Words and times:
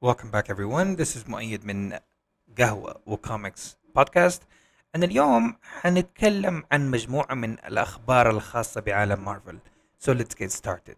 Welcome 0.00 0.30
back 0.30 0.48
everyone. 0.48 0.96
This 0.96 1.16
is 1.16 1.28
مؤيد 1.28 1.64
من 1.64 1.98
قهوة 2.58 3.00
وكوميكس 3.06 3.76
بودكاست. 3.96 4.42
أنا 4.94 5.06
اليوم 5.06 5.56
حنتكلم 5.62 6.64
عن 6.72 6.90
مجموعة 6.90 7.34
من 7.34 7.52
الأخبار 7.52 8.30
الخاصة 8.30 8.80
بعالم 8.80 9.24
مارفل. 9.24 9.58
So 9.98 10.12
let's 10.12 10.34
get 10.34 10.52
started. 10.52 10.96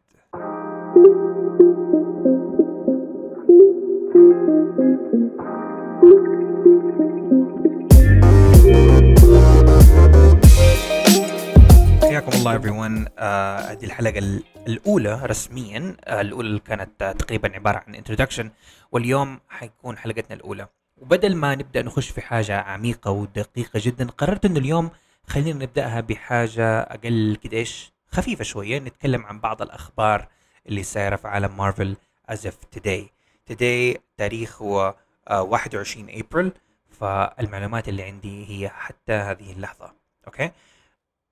حياكم 12.20 12.38
الله 12.38 12.58
everyone. 12.60 13.10
آه، 13.18 13.58
هذه 13.60 13.84
الحلقة 13.84 14.18
ال- 14.18 14.42
الأولى 14.68 15.20
رسميا. 15.26 15.96
آه، 16.04 16.20
الأولى 16.20 16.58
كانت 16.58 17.02
آه، 17.02 17.12
تقريبا 17.12 17.54
عبارة 17.54 17.84
عن 17.86 17.94
introduction. 18.02 18.46
واليوم 18.92 19.40
حيكون 19.48 19.98
حلقتنا 19.98 20.36
الأولى. 20.36 20.68
وبدل 20.98 21.36
ما 21.36 21.54
نبدأ 21.54 21.82
نخش 21.82 22.10
في 22.10 22.20
حاجة 22.20 22.60
عميقة 22.60 23.10
ودقيقة 23.10 23.80
جدا 23.84 24.10
قررت 24.10 24.44
إنه 24.44 24.58
اليوم 24.58 24.90
خلينا 25.26 25.64
نبدأها 25.64 26.00
بحاجة 26.00 26.80
أقل 26.80 27.36
كده 27.42 27.56
إيش 27.56 27.92
خفيفة 28.08 28.44
شوية. 28.44 28.78
نتكلم 28.78 29.26
عن 29.26 29.40
بعض 29.40 29.62
الأخبار 29.62 30.28
اللي 30.68 30.82
سايرة 30.82 31.16
في 31.16 31.28
عالم 31.28 31.56
مارفل 31.56 31.96
as 32.32 32.38
of 32.38 32.78
today. 32.78 33.02
Today 33.52 33.98
تاريخ 34.16 34.62
هو 34.62 34.94
آه، 35.28 35.42
21 35.42 36.06
أبريل 36.10 36.52
فالمعلومات 37.00 37.88
اللي 37.88 38.02
عندي 38.02 38.46
هي 38.48 38.68
حتى 38.68 39.12
هذه 39.12 39.52
اللحظة. 39.52 39.92
أوكي؟ 40.26 40.50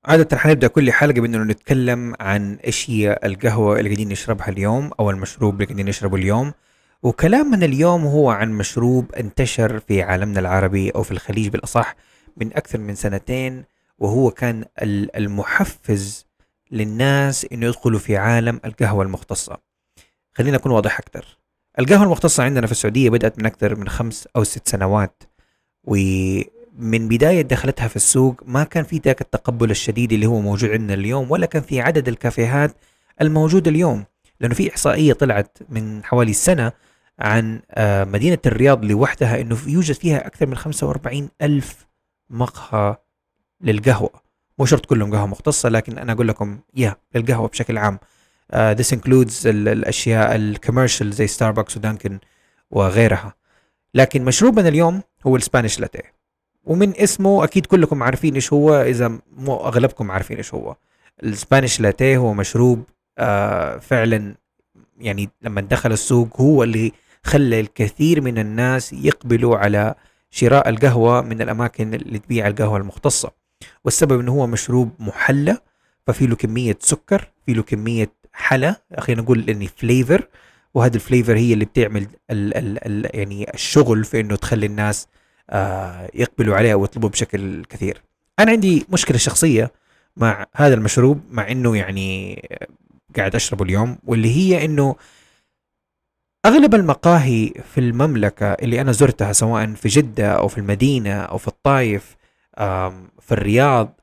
عادة 0.04 0.36
حنبدأ 0.36 0.66
كل 0.68 0.92
حلقة 0.92 1.20
بأنه 1.20 1.38
نتكلم 1.38 2.14
عن 2.20 2.54
إيش 2.54 2.90
هي 2.90 3.18
القهوة 3.24 3.78
اللي 3.78 3.88
قاعدين 3.88 4.08
نشربها 4.08 4.48
اليوم 4.48 4.90
أو 5.00 5.10
المشروب 5.10 5.54
اللي 5.54 5.64
قاعدين 5.64 5.86
نشربه 5.86 6.16
اليوم. 6.16 6.52
وكلامنا 7.02 7.66
اليوم 7.66 8.04
هو 8.06 8.30
عن 8.30 8.52
مشروب 8.52 9.12
انتشر 9.14 9.78
في 9.80 10.02
عالمنا 10.02 10.40
العربي 10.40 10.90
أو 10.90 11.02
في 11.02 11.10
الخليج 11.10 11.48
بالأصح 11.48 11.94
من 12.36 12.56
أكثر 12.56 12.78
من 12.78 12.94
سنتين 12.94 13.64
وهو 13.98 14.30
كان 14.30 14.64
ال- 14.82 15.16
المحفز 15.16 16.26
للناس 16.70 17.46
إنه 17.52 17.66
يدخلوا 17.66 17.98
في 17.98 18.16
عالم 18.16 18.60
القهوة 18.64 19.04
المختصة. 19.04 19.58
خلينا 20.34 20.56
أكون 20.56 20.72
واضح 20.72 20.98
أكثر. 20.98 21.38
القهوة 21.78 22.02
المختصة 22.04 22.42
عندنا 22.44 22.66
في 22.66 22.72
السعودية 22.72 23.10
بدأت 23.10 23.38
من 23.38 23.46
أكثر 23.46 23.76
من 23.76 23.88
خمس 23.88 24.28
أو 24.36 24.44
ست 24.44 24.68
سنوات 24.68 25.22
ومن 26.78 27.08
بداية 27.08 27.42
دخلتها 27.42 27.88
في 27.88 27.96
السوق 27.96 28.42
ما 28.46 28.64
كان 28.64 28.84
في 28.84 28.98
ذاك 29.04 29.20
التقبل 29.20 29.70
الشديد 29.70 30.12
اللي 30.12 30.26
هو 30.26 30.40
موجود 30.40 30.70
عندنا 30.70 30.94
اليوم 30.94 31.30
ولا 31.30 31.46
كان 31.46 31.62
في 31.62 31.80
عدد 31.80 32.08
الكافيهات 32.08 32.76
الموجود 33.20 33.68
اليوم. 33.68 34.04
لأنه 34.40 34.54
في 34.54 34.70
إحصائية 34.70 35.12
طلعت 35.12 35.58
من 35.68 36.04
حوالي 36.04 36.32
سنة 36.32 36.72
عن 37.18 37.60
آه، 37.70 38.04
مدينة 38.04 38.38
الرياض 38.46 38.84
لوحدها 38.84 39.40
أنه 39.40 39.58
يوجد 39.66 39.94
فيها 39.94 40.26
أكثر 40.26 40.46
من 40.46 40.56
45 40.56 41.28
ألف 41.42 41.86
مقهى 42.30 42.96
للقهوة. 43.60 44.10
مو 44.58 44.64
شرط 44.66 44.86
كلهم 44.86 45.14
قهوة 45.14 45.26
مختصة 45.26 45.68
لكن 45.68 45.98
أنا 45.98 46.12
أقول 46.12 46.28
لكم 46.28 46.58
يا 46.76 46.96
للقهوة 47.14 47.48
بشكل 47.48 47.78
عام. 47.78 47.98
uh, 48.52 48.56
this 48.78 48.96
includes 48.96 49.46
ال- 49.46 49.68
الأشياء 49.68 50.34
الكوميرشال 50.36 51.10
زي 51.12 51.26
ستاربكس 51.26 51.76
ودانكن 51.76 52.18
وغيرها. 52.70 53.34
لكن 53.94 54.24
مشروبنا 54.24 54.68
اليوم 54.68 55.02
هو 55.26 55.36
السبانيش 55.36 55.80
لاتيه 55.80 56.17
ومن 56.68 56.96
اسمه 56.96 57.44
أكيد 57.44 57.66
كلكم 57.66 58.02
عارفين 58.02 58.34
إيش 58.34 58.52
هو 58.52 58.82
إذا 58.82 59.18
مو 59.36 59.56
أغلبكم 59.56 60.10
عارفين 60.10 60.36
إيش 60.36 60.54
هو. 60.54 60.76
ال 61.22 61.30
Spanish 61.30 61.80
latte 61.80 62.16
هو 62.16 62.34
مشروب 62.34 62.82
آه 63.18 63.78
فعلا 63.78 64.34
يعني 65.00 65.30
لما 65.42 65.60
دخل 65.60 65.92
السوق 65.92 66.40
هو 66.40 66.62
اللي 66.62 66.92
خلى 67.22 67.60
الكثير 67.60 68.20
من 68.20 68.38
الناس 68.38 68.92
يقبلوا 68.92 69.56
على 69.56 69.94
شراء 70.30 70.68
القهوة 70.68 71.20
من 71.22 71.42
الأماكن 71.42 71.94
اللي 71.94 72.18
تبيع 72.18 72.46
القهوة 72.46 72.76
المختصة. 72.76 73.30
والسبب 73.84 74.20
أنه 74.20 74.32
هو 74.32 74.46
مشروب 74.46 74.90
محلى 74.98 75.58
ففي 76.06 76.26
له 76.26 76.36
كمية 76.36 76.78
سكر 76.80 77.28
في 77.46 77.52
له 77.52 77.62
كمية 77.62 78.12
حلا 78.32 78.82
خلينا 78.98 79.22
نقول 79.22 79.50
إني 79.50 79.68
flavor 79.76 80.28
وهذا 80.74 80.94
الفليفر 80.96 81.36
هي 81.36 81.52
اللي 81.52 81.64
بتعمل 81.64 82.06
ال 82.30 82.56
ال 82.56 82.86
ال 82.86 83.16
يعني 83.18 83.54
الشغل 83.54 84.04
في 84.04 84.20
إنه 84.20 84.36
تخلي 84.36 84.66
الناس 84.66 85.08
يقبلوا 86.14 86.56
عليها 86.56 86.74
ويطلبوا 86.74 87.08
بشكل 87.08 87.64
كثير. 87.64 88.02
أنا 88.38 88.50
عندي 88.50 88.86
مشكلة 88.88 89.18
شخصية 89.18 89.72
مع 90.16 90.46
هذا 90.56 90.74
المشروب 90.74 91.20
مع 91.30 91.50
إنه 91.50 91.76
يعني 91.76 92.34
آه، 92.52 92.66
قاعد 93.16 93.34
أشربه 93.34 93.64
اليوم 93.64 93.98
واللي 94.06 94.36
هي 94.36 94.64
إنه 94.64 94.96
أغلب 96.46 96.74
المقاهي 96.74 97.52
في 97.74 97.80
المملكة 97.80 98.46
اللي 98.52 98.80
أنا 98.80 98.92
زرتها 98.92 99.32
سواء 99.32 99.74
في 99.74 99.88
جدة 99.88 100.32
أو 100.32 100.48
في 100.48 100.58
المدينة 100.58 101.20
أو 101.20 101.38
في 101.38 101.48
الطايف 101.48 102.16
في 103.20 103.32
الرياض 103.32 104.00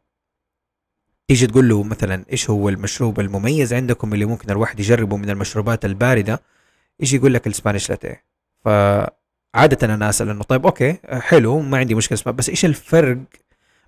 تيجي 1.27 1.47
تقول 1.47 1.69
له 1.69 1.83
مثلا 1.83 2.25
إيش 2.31 2.49
هو 2.49 2.69
المشروب 2.69 3.19
المميز 3.19 3.73
عندكم 3.73 4.13
اللي 4.13 4.25
ممكن 4.25 4.51
الواحد 4.51 4.79
يجربه 4.79 5.17
من 5.17 5.29
المشروبات 5.29 5.85
الباردة؟ 5.85 6.41
يجي 6.99 7.15
يقول 7.15 7.33
لك 7.33 7.47
ال 7.47 7.53
Spanish 7.53 7.89
latte. 7.89 8.23
فعاده 9.55 9.93
أنا 9.93 10.09
أسأل 10.09 10.29
إنه 10.29 10.43
طيب 10.43 10.65
okay 10.65 10.97
حلو 11.09 11.59
ما 11.59 11.77
عندي 11.77 11.95
مشكلة 11.95 12.17
اسمها 12.17 12.35
بس 12.35 12.49
إيش 12.49 12.65
الفرق 12.65 13.17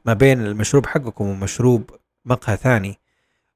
ما 0.05 0.13
بين 0.13 0.41
المشروب 0.45 0.85
حقكم 0.85 1.25
ومشروب 1.25 1.89
مقهى 2.25 2.57
ثاني؟ 2.57 2.99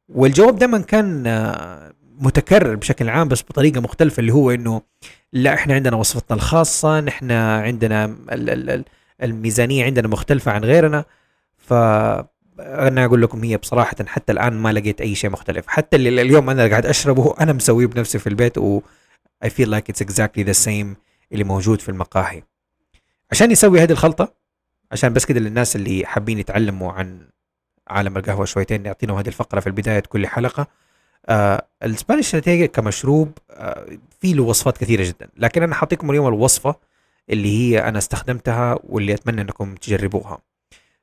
والجواب 0.10 0.56
دائما 0.56 0.80
كان 0.80 1.28
آه، 1.28 1.94
متكرر 2.20 2.76
بشكل 2.76 3.10
عام 3.10 3.28
بس 3.28 3.42
بطريقة 3.42 3.82
مختلفة 3.82 4.20
اللي 4.20 4.34
هو 4.34 4.52
إنه 4.52 4.82
لا 5.34 5.54
إحنا 5.54 5.74
عندنا 5.74 5.96
وصفتنا 5.96 6.38
الخاصة 6.38 7.00
نحن 7.00 7.32
عندنا 7.32 8.06
ال- 8.06 8.50
ال- 8.50 8.70
ال- 8.70 8.86
الميزانية 9.24 9.86
عندنا 9.86 10.08
مختلفة 10.08 10.52
عن 10.52 10.64
غيرنا. 10.64 11.06
ف 11.58 11.74
أنا 12.60 13.06
أقول 13.06 13.22
لكم 13.22 13.44
هي 13.44 13.58
بصراحة 13.58 13.96
حتى 14.06 14.32
الآن 14.34 14.54
ما 14.54 14.74
لقيت 14.74 15.02
أي 15.02 15.16
شيء 15.16 15.30
مختلف. 15.30 15.68
حتى 15.68 15.98
اللي 15.98 16.22
اليوم 16.22 16.50
أنا 16.50 16.68
قاعد 16.68 16.86
أشربه 16.86 17.36
أنا 17.40 17.54
مسويه 17.54 17.86
بنفسي 17.88 18.20
في 18.20 18.28
البيت 18.28 18.58
و 18.58 18.82
I 19.46 19.48
feel 19.48 19.68
like 19.68 19.94
it's 19.94 20.06
exactly 20.06 20.44
the 20.44 20.58
same. 20.68 21.11
اللي 21.32 21.44
موجود 21.44 21.82
في 21.82 21.90
المقاهي. 21.90 22.44
عشان 23.32 23.52
يسوي 23.52 23.80
هذه 23.80 23.92
الخلطة 23.92 24.34
عشان 24.92 25.14
بس 25.14 25.26
كده 25.26 25.40
للناس 25.40 25.76
اللي 25.76 26.06
حابين 26.06 26.40
يتعلموا 26.40 26.92
عن 26.92 27.28
عالم 27.88 28.18
القهوة 28.18 28.46
شويتين 28.46 28.86
يعطينا 28.86 29.20
هذه 29.20 29.28
الفقرة 29.28 29.60
في 29.60 29.72
بدايه 29.72 30.00
كل 30.00 30.28
حلقة. 30.28 30.68
آه 31.26 31.68
ال 31.84 31.90
Spanish 31.90 32.36
latte 32.36 32.66
كمشروب 32.66 33.32
آه 33.52 33.98
في 34.20 34.34
له 34.34 34.44
وصفات 34.44 34.78
كثيرة 34.78 35.04
جدا. 35.04 35.30
لكن 35.38 35.64
أنا 35.64 35.76
حأعطيكم 35.76 36.12
اليوم 36.12 36.28
الوصفة 36.28 36.76
اللي 37.30 37.58
هي 37.58 37.80
أنا 37.88 37.98
استخدمتها 37.98 38.80
واللي 38.84 39.14
أتمنى 39.14 39.42
أنكم 39.42 39.76
تجربوها. 39.76 40.42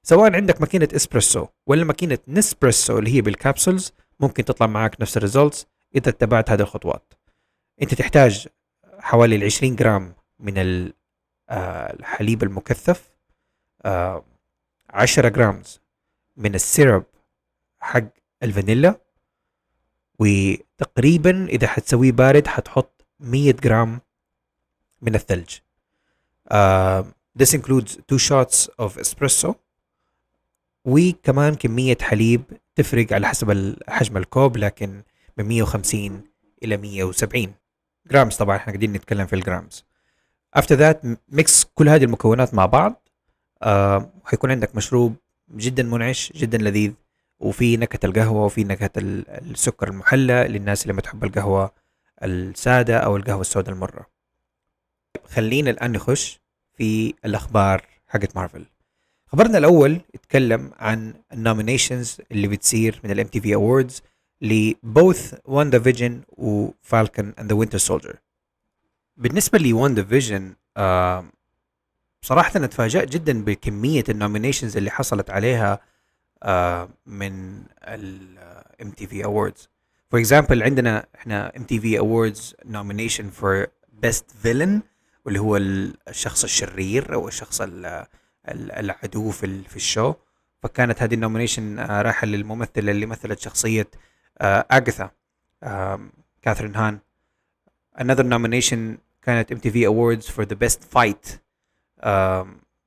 سواء 0.03 0.35
عندك 0.35 0.61
ماكينة 0.61 0.89
إسبريسو 0.97 1.47
ولا 1.67 1.85
ماكينة 1.85 2.19
Nespresso 2.29 2.99
اللي 2.99 3.15
هي 3.15 3.21
بال 3.21 3.35
capsules 3.35 3.93
ممكن 4.21 4.45
تطلع 4.45 4.67
معك 4.67 5.01
نفس 5.01 5.17
ال 5.17 5.23
results 5.23 5.67
إذا 5.95 6.09
اتبعت 6.09 6.51
هذه 6.51 6.61
الخطوات. 6.61 7.15
أنت 7.83 7.95
تحتاج 7.95 8.47
حوالي 8.99 9.37
ال 9.37 9.45
20 9.45 9.77
جرام 9.77 10.15
من 10.41 10.59
آه، 11.51 11.93
الحليب 11.93 12.43
المكثف 12.43 13.11
آه، 13.85 14.25
10 14.91 15.29
جرام 15.29 15.63
من 16.37 16.55
ال 16.55 16.63
syrup 16.63 17.05
حق 17.81 18.05
الفانيلا 18.43 19.01
وتقريبا 20.19 21.47
إذا 21.47 21.67
حتسويه 21.67 22.13
بارد 22.13 22.47
حتحط 22.47 23.07
100 23.21 23.53
جرام 23.53 24.01
من 25.03 25.15
الثلج. 25.15 25.59
آه، 26.49 27.07
this 27.43 27.49
includes 27.49 27.93
two 28.13 28.19
shots 28.19 28.69
of 28.83 29.01
espresso 29.01 29.55
وكمان 30.85 31.55
كمية 31.55 31.99
حليب 32.01 32.43
تفرق 32.75 33.13
على 33.13 33.27
حسب 33.29 33.77
حجم 33.89 34.17
الكوب 34.17 34.57
لكن 34.57 35.03
من 35.37 35.45
150 35.45 36.25
إلى 36.63 36.77
170 36.77 37.55
grams. 38.07 38.37
طبعا 38.37 38.57
إحنا 38.57 38.73
قاعدين 38.73 38.93
نتكلم 38.93 39.27
في 39.27 39.33
ال 39.37 39.44
grams. 39.44 39.88
After 40.61 40.77
that 40.79 41.07
mix 41.29 41.65
كل 41.75 41.89
هذه 41.89 42.05
المكونات 42.05 42.55
مع 42.55 42.67
بعض. 42.67 43.09
آه 43.63 44.11
حيكون 44.25 44.51
عندك 44.51 44.77
مشروب 44.77 45.15
جدا 45.57 45.83
منعش 45.83 46.33
جدا 46.37 46.59
لذيذ. 46.59 46.93
وفي 47.41 47.77
نكهة 47.77 48.01
القهوة 48.09 48.45
وفي 48.45 48.65
نكهة 48.65 48.91
ال- 48.97 49.31
السكر 49.51 49.89
المحلى 49.89 50.49
للناس 50.49 50.83
اللي 50.83 50.93
ما 50.93 51.01
تحب 51.01 51.25
القهوة 51.25 51.73
السادة 52.23 52.99
أو 52.99 53.17
القهوة 53.17 53.41
السوداء 53.41 53.75
المرة. 53.75 54.07
خلينا 55.25 55.71
الآن 55.71 55.93
نخش 55.93 56.41
في 56.75 57.15
الأخبار 57.25 57.85
حقت 58.09 58.37
مارفل. 58.37 58.65
خبرنا 59.27 59.59
الأول 59.59 60.01
يتكلم 60.15 60.71
عن 60.79 61.15
ال 61.33 61.40
nominations 61.40 62.19
اللي 62.33 62.49
بتصير 62.49 63.01
من 63.05 63.11
ال 63.11 63.27
MTV 63.27 63.41
Awards 63.41 63.55
ل 63.55 64.03
both 64.43 65.35
WandaVision 65.45 65.79
و 65.79 66.21
Falcon 66.29 67.35
and 67.39 67.49
the 67.53 67.59
Winter 67.59 67.79
Soldier 67.79 68.17
بالنسبة 69.19 69.59
ل 69.59 70.05
WandaVision 70.05 70.55
بصراحه 72.23 72.53
أنا 72.57 72.67
تفاجات 72.67 73.09
جدا 73.09 73.45
بكميه 73.45 74.05
ال 74.09 74.14
nominations 74.14 74.77
اللي 74.77 74.91
حصلت 74.91 75.31
عليها 75.31 75.81
آه، 76.43 76.89
من 77.07 77.63
ال 77.83 78.91
MTV 78.97 79.25
Awards 79.25 79.69
for 80.11 80.21
example 80.21 80.63
عندنا 80.63 81.07
إحنا 81.15 81.57
MTV 81.57 81.99
Awards 81.99 82.55
nomination 82.65 83.31
for 83.31 83.67
best 83.93 84.31
villain 84.31 84.83
واللي 85.25 85.41
هو 85.41 85.57
الشخص 85.57 86.45
الشرير 86.45 87.15
أو 87.15 87.29
الشخص 87.29 87.61
العدو 88.49 89.31
في 89.31 89.63
في 89.63 89.77
ال 89.77 89.83
show. 89.83 90.15
فكانت 90.63 91.03
هذه 91.03 91.15
ال 91.15 91.20
nomination 91.20 91.79
رايحة 91.81 92.27
للممثلة 92.27 92.91
اللي 92.91 93.07
مثلت 93.07 93.39
شخصية 93.39 93.91
اغاثا 94.43 95.11
كاثرين 96.43 96.77
هان 96.77 96.99
another 98.01 98.25
nomination 98.25 99.08
كانت 99.23 99.53
MTV 99.53 99.87
awards 99.87 100.25
for 100.25 100.45
the 100.45 100.57
best 100.67 100.81
fight. 100.95 101.39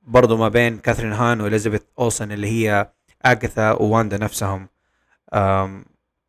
برضو 0.02 0.36
ما 0.36 0.48
بين 0.48 0.78
كاثرين 0.78 1.12
هان 1.12 1.40
واليزابيث 1.40 1.82
اولسن 1.98 2.32
اللي 2.32 2.46
هي 2.46 2.92
اغاثا 3.26 3.72
وواندا 3.72 4.18
نفسهم. 4.18 4.68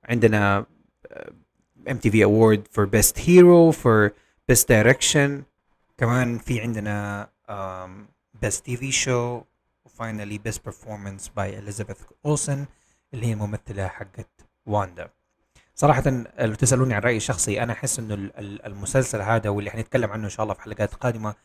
عندنا 0.10 0.66
MTV 1.90 2.24
Award 2.24 2.68
for 2.72 2.86
best 2.86 3.20
hero 3.20 3.72
for 3.72 4.10
best 4.48 4.70
direction 4.70 5.44
كمان 5.98 6.38
في 6.38 6.62
عندنا 6.62 7.30
best 8.42 8.66
TV 8.66 8.78
show 8.78 8.92
و 8.92 9.42
finally 9.86 10.38
best 10.38 10.70
performance 10.70 11.32
by 11.36 11.60
اليزابيث 11.60 11.98
اولسن 12.26 12.66
اللي 13.14 13.28
هي 13.28 13.34
الممثله 13.34 13.88
حقت 13.88 14.46
واندا 14.66 15.10
صراحة 15.76 16.04
لو 16.40 16.54
تسألوني 16.54 16.94
عن 16.94 17.02
رأيي 17.02 17.18
الشخصي 17.18 17.64
أنا 17.64 17.74
أحس 17.74 18.00
إنه 18.00 18.32
المسلسل 18.40 19.22
هذا 19.22 19.50
واللي 19.50 19.72
حنتكلم 19.72 20.12
عنه 20.12 20.24
إن 20.24 20.30
شاء 20.30 20.44
الله 20.44 20.54
في 20.54 20.62
حلقات 20.62 20.94
قادمة 20.94 21.36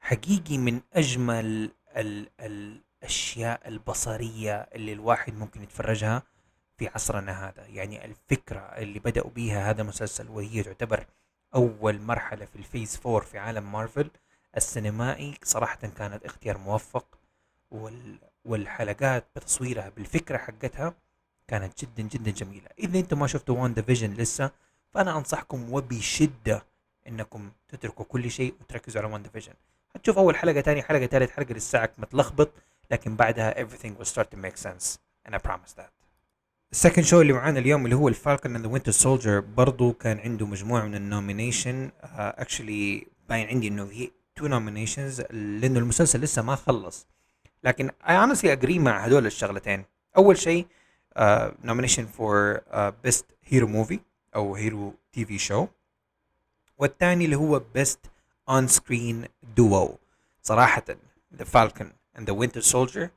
حقيقي 0.00 0.58
من 0.58 0.80
أجمل 0.92 1.70
ال 1.96 2.28
الأشياء 2.40 3.68
البصرية 3.68 4.54
اللي 4.54 4.92
الواحد 4.92 5.34
ممكن 5.34 5.62
يتفرجها 5.62 6.22
في 6.76 6.88
عصرنا 6.88 7.48
هذا. 7.48 7.66
يعني 7.66 8.04
الفكرة 8.04 8.60
اللي 8.60 8.98
بدأوا 8.98 9.30
بيها 9.30 9.70
هذا 9.70 9.82
المسلسل 9.82 10.28
وهي 10.28 10.62
تعتبر 10.62 11.06
أول 11.54 12.00
مرحلة 12.00 12.44
في 12.44 12.56
ال 12.56 12.63
Phase 12.63 12.96
Four 12.96 13.22
في 13.22 13.38
عالم 13.38 13.72
مارفل 13.72 14.10
السينمائي 14.56 15.34
صراحة 15.42 15.78
كانت 15.78 16.24
اختيار 16.24 16.58
موفق 16.58 17.18
وال 17.70 18.18
والحلقات 18.44 19.26
بتصويرها 19.36 19.88
بالفكرة 19.88 20.36
حقتها 20.38 20.94
كانت 21.48 21.84
جدا 21.84 22.02
جدا 22.08 22.30
جميلة. 22.30 22.68
إذا 22.78 22.98
أنتم 22.98 23.18
ما 23.18 23.26
شفتوا 23.26 23.58
WandaVision 23.58 24.14
لسه 24.14 24.50
فأنا 24.94 25.18
أنصحكم 25.18 25.72
وبشدة 25.72 26.62
إنكم 27.08 27.50
تتركوا 27.68 28.04
كل 28.04 28.30
شيء 28.30 28.54
وتركزوا 28.60 29.02
على 29.02 29.12
WandaVision 29.12 29.52
هتشوف 29.94 30.18
أول 30.18 30.36
حلقة 30.36 30.60
تاني 30.60 30.82
حلقة 30.82 31.06
ثالث 31.06 31.30
حلقة 31.30 31.54
لساعك 31.54 31.92
متلخبط 31.98 32.50
لكن 32.90 33.16
بعدها 33.16 33.64
everything 33.64 34.00
will 34.00 34.08
start 34.08 34.26
to 34.34 34.36
make 34.36 34.56
sense. 34.56 34.98
And 35.28 35.34
I 35.34 35.38
promise 35.38 35.72
that. 35.76 35.90
ال 36.72 36.77
second 36.77 37.04
show 37.04 37.20
اللي 37.20 37.32
معانا 37.32 37.58
اليوم 37.58 37.84
اللي 37.84 37.96
هو 37.96 38.08
ال 38.08 38.15
Falcon 38.15 38.56
and 38.56 38.66
the 38.66 38.72
Winter 38.72 38.92
Soldier 38.92 39.40
برضه 39.40 39.92
كان 39.92 40.18
عنده 40.18 40.46
مجموعة 40.46 40.84
من 40.84 40.94
ال 40.94 41.03
nomination 41.03 41.90
actually 42.02 43.00
uh, 43.00 43.28
باين 43.28 43.48
عندي 43.48 43.68
إنه 43.68 43.86
في 43.86 44.10
two 44.36 44.46
nominations 44.46 45.20
لأنه 45.30 45.78
المسلسل 45.78 46.20
لسه 46.20 46.42
ما 46.42 46.56
خلص. 46.56 47.06
لكن 47.64 47.90
I 48.08 48.26
honestly 48.26 48.44
agree 48.44 48.78
مع 48.78 48.98
هدول 49.04 49.26
الشغلتين. 49.26 49.84
أول 50.16 50.38
شيء 50.38 50.66
nomination 51.64 52.06
for 52.06 52.60
best 53.04 53.26
hero 53.44 53.66
movie 53.66 54.00
أو 54.34 54.54
hero 54.54 54.94
TV 55.12 55.38
show 55.38 55.66
والثاني 56.78 57.24
اللي 57.24 57.36
هو 57.36 57.62
best 57.74 58.00
on-screen 58.48 59.24
duo 59.56 59.98
صراحة 60.42 60.84
The 61.36 61.44
Falcon 61.44 61.92
and 62.18 62.30
the 62.30 62.36
Winter 62.36 62.60
Soldier 62.60 63.08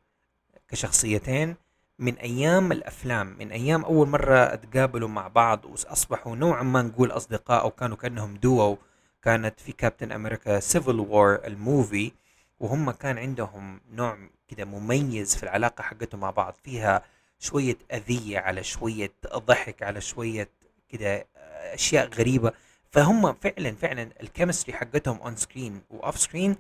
كشخصيتين 0.68 1.56
من 2.00 2.16
أيام 2.16 2.72
الأفلام 2.72 3.36
من 3.40 3.52
أيام 3.52 3.86
أول 3.86 4.08
مرة 4.08 4.54
أتقابلوا 4.54 5.10
مع 5.10 5.28
بعض 5.28 5.66
وأصبحوا 5.66 6.36
نوعا 6.36 6.64
ما 6.64 6.82
نقول 6.82 7.12
أصدقاء 7.12 7.62
أو 7.62 7.72
كانوا 7.72 7.98
كأنهم 7.98 8.36
دوو. 8.36 8.78
كانت 9.22 9.60
في 9.60 9.72
Captain 9.72 10.12
America 10.12 10.60
Civil 10.60 11.00
War 11.00 11.36
ال 11.36 11.48
movie 11.48 12.12
وهم 12.60 12.92
كان 12.92 13.18
عندهم 13.18 13.82
نوع 13.92 14.18
كده 14.48 14.66
مميز 14.66 15.36
في 15.36 15.44
العلاقة 15.44 15.82
حقتهم 15.82 16.20
مع 16.22 16.30
بعض. 16.30 16.56
فيها 16.64 17.04
شوية 17.42 17.78
أذية 17.94 18.40
على 18.40 18.64
شوية 18.64 19.12
ضحك 19.36 19.84
على 19.84 20.02
شوية 20.02 20.50
كده 20.90 21.28
أشياء 21.74 22.10
غريبة. 22.10 22.52
فهم 22.92 23.34
فعلا 23.34 23.72
فعلا 23.76 24.10
ال 24.22 24.27
chemistry 24.27 24.74
حقتهم 24.78 25.18
on 25.22 25.36
screen 25.36 25.82
و 25.90 25.97
off 25.97 26.20
screen 26.20 26.56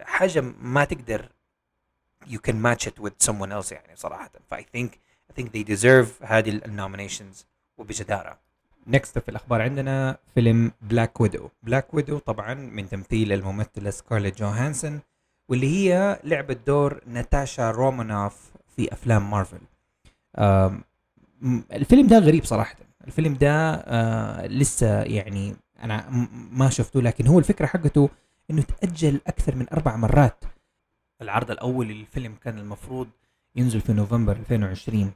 حاجة 0.00 0.40
ما 0.60 0.84
تقدر 0.84 1.28
you 2.26 2.38
can 2.48 2.54
match 2.54 2.86
it 2.86 3.02
with 3.04 3.30
someone 3.30 3.52
else 3.52 3.72
يعني 3.72 3.96
صراحة. 3.96 4.30
ف 4.50 4.54
I 4.54 4.62
think 4.76 4.88
I 5.32 5.40
think 5.40 5.46
they 5.46 5.64
deserve 5.74 6.22
هذه 6.22 6.50
ال 6.50 6.58
nominations 6.58 7.46
وبجدارة. 7.78 8.38
next 8.86 9.18
في 9.18 9.28
الأخبار 9.28 9.62
عندنا 9.62 10.18
فيلم 10.34 10.72
Black 10.82 11.20
Widow 11.20 11.48
Black 11.62 11.94
Widow 11.94 12.18
طبعا 12.18 12.54
من 12.54 12.88
تمثيل 12.88 13.32
الممثلة 13.32 13.90
سكارليت 13.90 14.38
جوهانسون 14.38 15.00
واللي 15.48 15.66
هي 15.66 16.20
لعبت 16.24 16.66
دور 16.66 17.00
ناتاشا 17.06 17.70
رومانوف 17.70 18.52
في 18.76 18.92
أفلام 18.92 19.30
مارفل 19.30 19.60
الفيلم 21.72 22.06
ده 22.06 22.18
غريب 22.18 22.44
صراحة. 22.44 22.76
الفيلم 23.06 23.34
ده 23.34 23.74
آه 23.74 24.46
لسه 24.46 25.02
يعني 25.02 25.54
أنا 25.82 26.04
ما 26.52 26.70
شفته 26.70 27.02
لكن 27.02 27.26
هو 27.26 27.38
الفكرة 27.38 27.66
حقته 27.66 28.08
إنه 28.50 28.62
تأجل 28.62 29.20
أكثر 29.26 29.54
من 29.56 29.66
أربع 29.72 29.96
مرات. 29.96 30.44
العرض 31.22 31.50
الأول 31.50 31.86
للفيلم 31.88 32.34
كان 32.44 32.58
المفروض 32.58 33.08
ينزل 33.56 33.80
في 33.80 33.92
نوفمبر 33.92 34.32
2020 34.36 35.10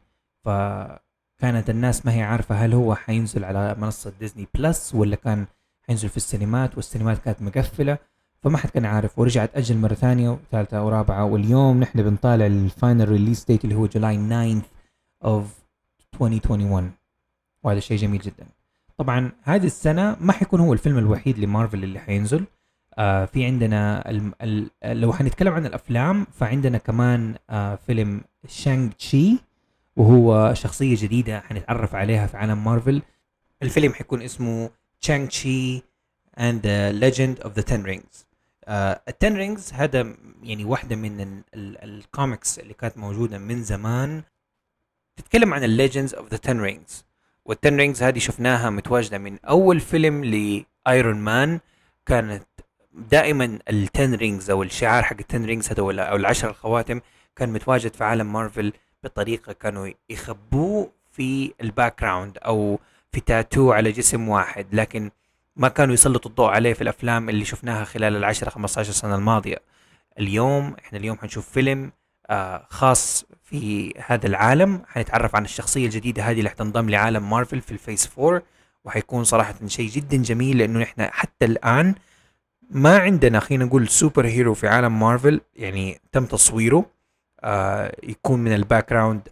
فكانت 0.45 1.71
الناس 1.71 2.07
ما 2.07 2.13
هي 2.15 2.23
عارفة 2.23 2.55
هل 2.55 2.73
هو 2.75 2.95
حينزل 2.95 3.45
على 3.45 3.75
منصة 3.79 4.13
ديزني 4.21 4.49
بلس 4.55 4.95
ولا 4.95 5.17
كان 5.17 5.47
حينزل 5.87 6.09
في 6.09 6.17
السينمات 6.17 6.77
والسينمات 6.77 7.19
كانت 7.19 7.43
مقفلة 7.43 7.99
فما 8.43 8.59
حد 8.59 8.71
كان 8.71 8.85
عارف. 8.85 9.19
ورجعت 9.19 9.51
أجل 9.57 9.77
مرة 9.79 9.95
ثانية 9.95 10.29
وثالثة 10.31 10.85
ورابعة 10.85 11.25
واليوم 11.25 11.81
نحن 11.81 12.03
بنطالع 12.03 12.47
ال 12.47 12.57
final 12.57 13.09
release 13.09 13.45
date 13.45 13.65
اللي 13.65 13.75
هو 13.75 13.87
July 13.87 14.17
9 14.17 14.63
of 15.25 15.47
2021 16.15 16.93
وهذا 17.63 17.81
شيء 17.81 17.97
جميل 17.99 18.21
جدا. 18.21 18.47
طبعا 18.99 19.33
هذه 19.43 19.67
السنة 19.67 20.17
ما 20.21 20.33
حيكون 20.33 20.61
هو 20.61 20.73
الفيلم 20.73 20.99
الوحيد 20.99 21.39
لمارفل 21.39 21.85
اللي 21.85 21.99
حينزل. 22.01 22.45
آه 22.99 23.25
في 23.25 23.45
عندنا 23.45 24.11
ال 24.11 24.33
ال 24.43 25.01
لو 25.01 25.13
حنتكلم 25.13 25.53
عن 25.53 25.67
الأفلام 25.67 26.27
فعندنا 26.33 26.79
كمان 26.79 27.35
آه 27.51 27.75
فيلم 27.87 28.21
شانغ 28.49 28.91
تشي 28.93 29.39
وهو 29.97 30.55
شخصية 30.55 30.97
جديدة 30.99 31.41
حنتعرف 31.41 31.95
عليها 31.95 32.27
في 32.27 32.37
عالم 32.37 32.65
مارفل. 32.65 33.03
الفيلم 33.63 33.93
حيكون 33.93 34.23
اسمه 34.23 34.71
تشانغ 35.01 35.27
تشي 35.27 35.83
and 36.39 36.67
Legend 36.93 37.41
of 37.41 37.53
the 37.53 37.63
Ten 37.63 37.83
Rings 37.83 38.27
ال 39.09 39.16
Ten 39.16 39.37
Rings 39.37 39.73
هذا 39.73 40.15
يعني 40.43 40.65
واحدة 40.65 40.97
من 40.97 41.43
الكوميكس 41.55 42.59
اللي 42.59 42.75
كانت 42.75 42.99
موجودة 42.99 43.39
من 43.39 43.63
زمان. 43.63 44.23
تتكلم 45.19 45.55
عن 45.55 45.65
ال 45.65 45.71
Legends 45.71 46.15
of 46.15 46.31
the 46.31 46.37
Ten 46.37 46.61
Rings 46.61 47.05
وال 47.45 47.57
Ten 47.57 47.77
Rings 47.77 48.03
هذه 48.03 48.19
شفناها 48.19 48.71
متواجدة 48.71 49.19
من 49.19 49.39
أول 49.45 49.81
فيلم 49.81 50.25
ل 50.25 50.43
Iron 50.43 51.17
Man 51.17 51.61
كانت 52.07 52.45
دائما 52.95 53.59
ال 53.71 53.82
Ten 53.82 54.15
Rings 54.15 54.51
أو 54.51 54.63
الشعار 54.63 55.03
حق 55.03 55.17
ال 55.21 55.27
Ten 55.27 55.45
Rings 55.45 55.73
هذول 55.73 56.01
أو 56.01 56.17
العشر 56.17 56.51
الخواتم 56.51 57.01
كان 57.37 57.53
متواجد 57.53 57.95
في 57.95 58.05
عالم 58.05 58.33
مارفل 58.33 58.73
بطريقة 59.05 59.53
كانوا 59.53 59.89
يخبوه 60.11 60.91
في 61.13 61.53
ال 61.61 62.01
background 62.01 62.39
أو 62.39 62.81
في 63.13 63.21
تاتو 63.21 63.73
على 63.73 63.93
جسم 63.93 64.29
واحد. 64.29 64.67
لكن 64.73 65.11
ما 65.57 65.69
كانوا 65.69 65.95
يسلطوا 65.95 66.31
الضوء 66.31 66.49
عليه 66.51 66.73
في 66.73 66.83
الأفلام 66.83 67.29
اللي 67.29 67.45
شفناها 67.45 67.85
خلال 67.85 68.17
العشرة 68.17 68.51
15 68.51 68.93
سنة 68.93 69.15
الماضية. 69.15 69.59
اليوم 70.19 70.77
إحنا 70.79 70.99
اليوم 70.99 71.19
حنشوف 71.19 71.49
فيلم 71.51 71.93
آه 72.31 72.67
خاص 72.71 73.25
في 73.51 73.95
هذا 74.07 74.27
العالم. 74.27 74.83
حنتعرف 74.89 75.37
عن 75.37 75.45
الشخصية 75.45 75.87
الجديدة 75.87 76.23
هذه 76.23 76.39
اللي 76.39 76.51
حتنضم 76.51 76.91
لعالم 76.91 77.31
مارفل 77.31 77.61
في 77.61 77.73
ال 77.73 77.79
Phase 77.79 78.11
4 78.19 78.43
وحيكون 78.85 79.25
صراحة 79.25 79.55
شيء 79.67 79.91
جدا 79.91 80.17
جميل 80.17 80.59
لأنه 80.59 80.79
نحن 80.79 81.09
حتى 81.11 81.45
الآن 81.45 81.95
ما 82.71 82.99
عندنا 82.99 83.41
خلينا 83.41 83.65
نقول 83.65 83.89
superhero 83.89 84.55
في 84.55 84.69
عالم 84.69 85.01
مارفل 85.01 85.41
يعني 85.57 86.01
تم 86.13 86.25
تصويره 86.25 86.87
آه 87.41 87.97
يكون 88.03 88.41
من 88.41 88.55
ال 88.55 88.91
background 88.91 89.29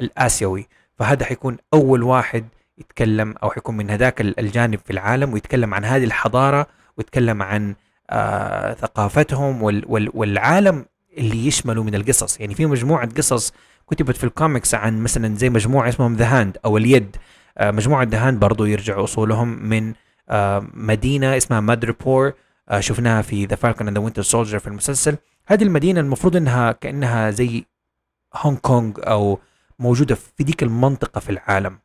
الآسيوي. 0.00 0.68
فهذا 0.96 1.24
حيكون 1.24 1.56
أول 1.74 2.02
واحد 2.02 2.48
يتكلم 2.78 3.34
أو 3.42 3.50
حيكون 3.50 3.76
من 3.76 3.90
هذاك 3.90 4.20
الجانب 4.20 4.78
في 4.78 4.90
العالم 4.90 5.32
ويتكلم 5.32 5.74
عن 5.74 5.84
هذه 5.84 6.04
الحضارة 6.04 6.66
ويتكلم 6.96 7.42
عن 7.42 7.74
آه 8.10 8.74
ثقافتهم 8.74 9.62
وال 9.62 9.84
وال 9.88 10.10
والعالم 10.14 10.84
اللي 11.18 11.46
يشمله 11.46 11.82
من 11.82 11.94
القصص. 11.94 12.40
يعني 12.40 12.54
في 12.54 12.66
مجموعة 12.66 13.08
قصص 13.16 13.52
كتبت 13.90 14.16
في 14.16 14.24
الكوميكس 14.24 14.74
عن 14.74 15.02
مثلا 15.02 15.36
زي 15.36 15.50
مجموعة 15.50 15.88
اسمهم 15.88 16.14
The 16.16 16.40
Hand 16.40 16.58
أو 16.64 16.76
اليد. 16.76 17.16
آه 17.58 17.70
مجموعة 17.70 18.04
The 18.04 18.28
Hand 18.28 18.40
برضو 18.40 18.64
يرجعوا 18.64 19.04
أصولهم 19.04 19.48
من 19.48 19.94
آه 20.28 20.66
مدينة 20.74 21.36
اسمها 21.36 21.60
مادريبور 21.60 22.32
آه، 22.68 22.80
شفناها 22.80 23.22
في 23.22 23.46
The 23.46 23.56
Falcon 23.56 23.88
and 23.88 23.98
the 23.98 24.04
Winter 24.04 24.22
Soldier 24.22 24.58
في 24.58 24.66
المسلسل. 24.66 25.16
هذه 25.46 25.62
المدينة 25.62 26.00
المفروض 26.00 26.36
إنها 26.36 26.72
كأنها 26.72 27.30
زي 27.30 27.64
هونغ 28.36 28.58
كونغ 28.58 28.92
أو 28.98 29.38
موجودة 29.78 30.14
في 30.14 30.44
ديك 30.44 30.62
المنطقة 30.62 31.18
في 31.20 31.30
العالم. 31.30 31.78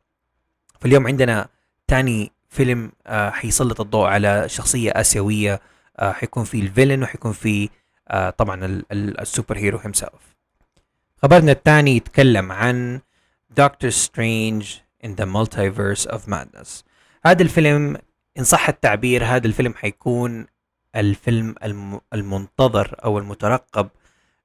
فاليوم 0.80 1.08
عندنا 1.08 1.48
تاني 1.88 2.32
فيلم 2.50 2.92
حيسلط 3.08 3.82
الضوء 3.82 4.08
على 4.08 4.50
شخصية 4.50 4.92
آسيوية 4.92 5.62
حيكون 6.00 6.44
في 6.44 6.60
ال 6.60 6.65
villain 6.65 7.04
وحيكون 7.04 7.32
في 7.32 7.70
طبعا 8.38 8.84
ال 8.92 9.03
super 9.03 9.58
hero 9.58 9.78
himself 9.78 10.36
خبرنا 11.24 11.52
الثاني 11.52 11.96
يتكلم 11.96 12.52
عن 12.52 13.02
دكتور 13.58 13.90
سترينج 13.90 14.76
in 15.06 15.10
the 15.10 15.26
multiverse 15.26 16.06
of 16.06 16.20
madness. 16.28 16.84
هذا 17.26 17.42
الفيلم 17.42 17.98
إن 18.38 18.44
صح 18.44 18.70
التعبير 18.70 19.26
هذا 19.26 19.48
الفيلم 19.48 19.74
حيكون 19.74 20.48
الفيلم 20.96 21.56
المنتظر 22.14 22.96
أو 23.04 23.18
المترقب 23.18 23.90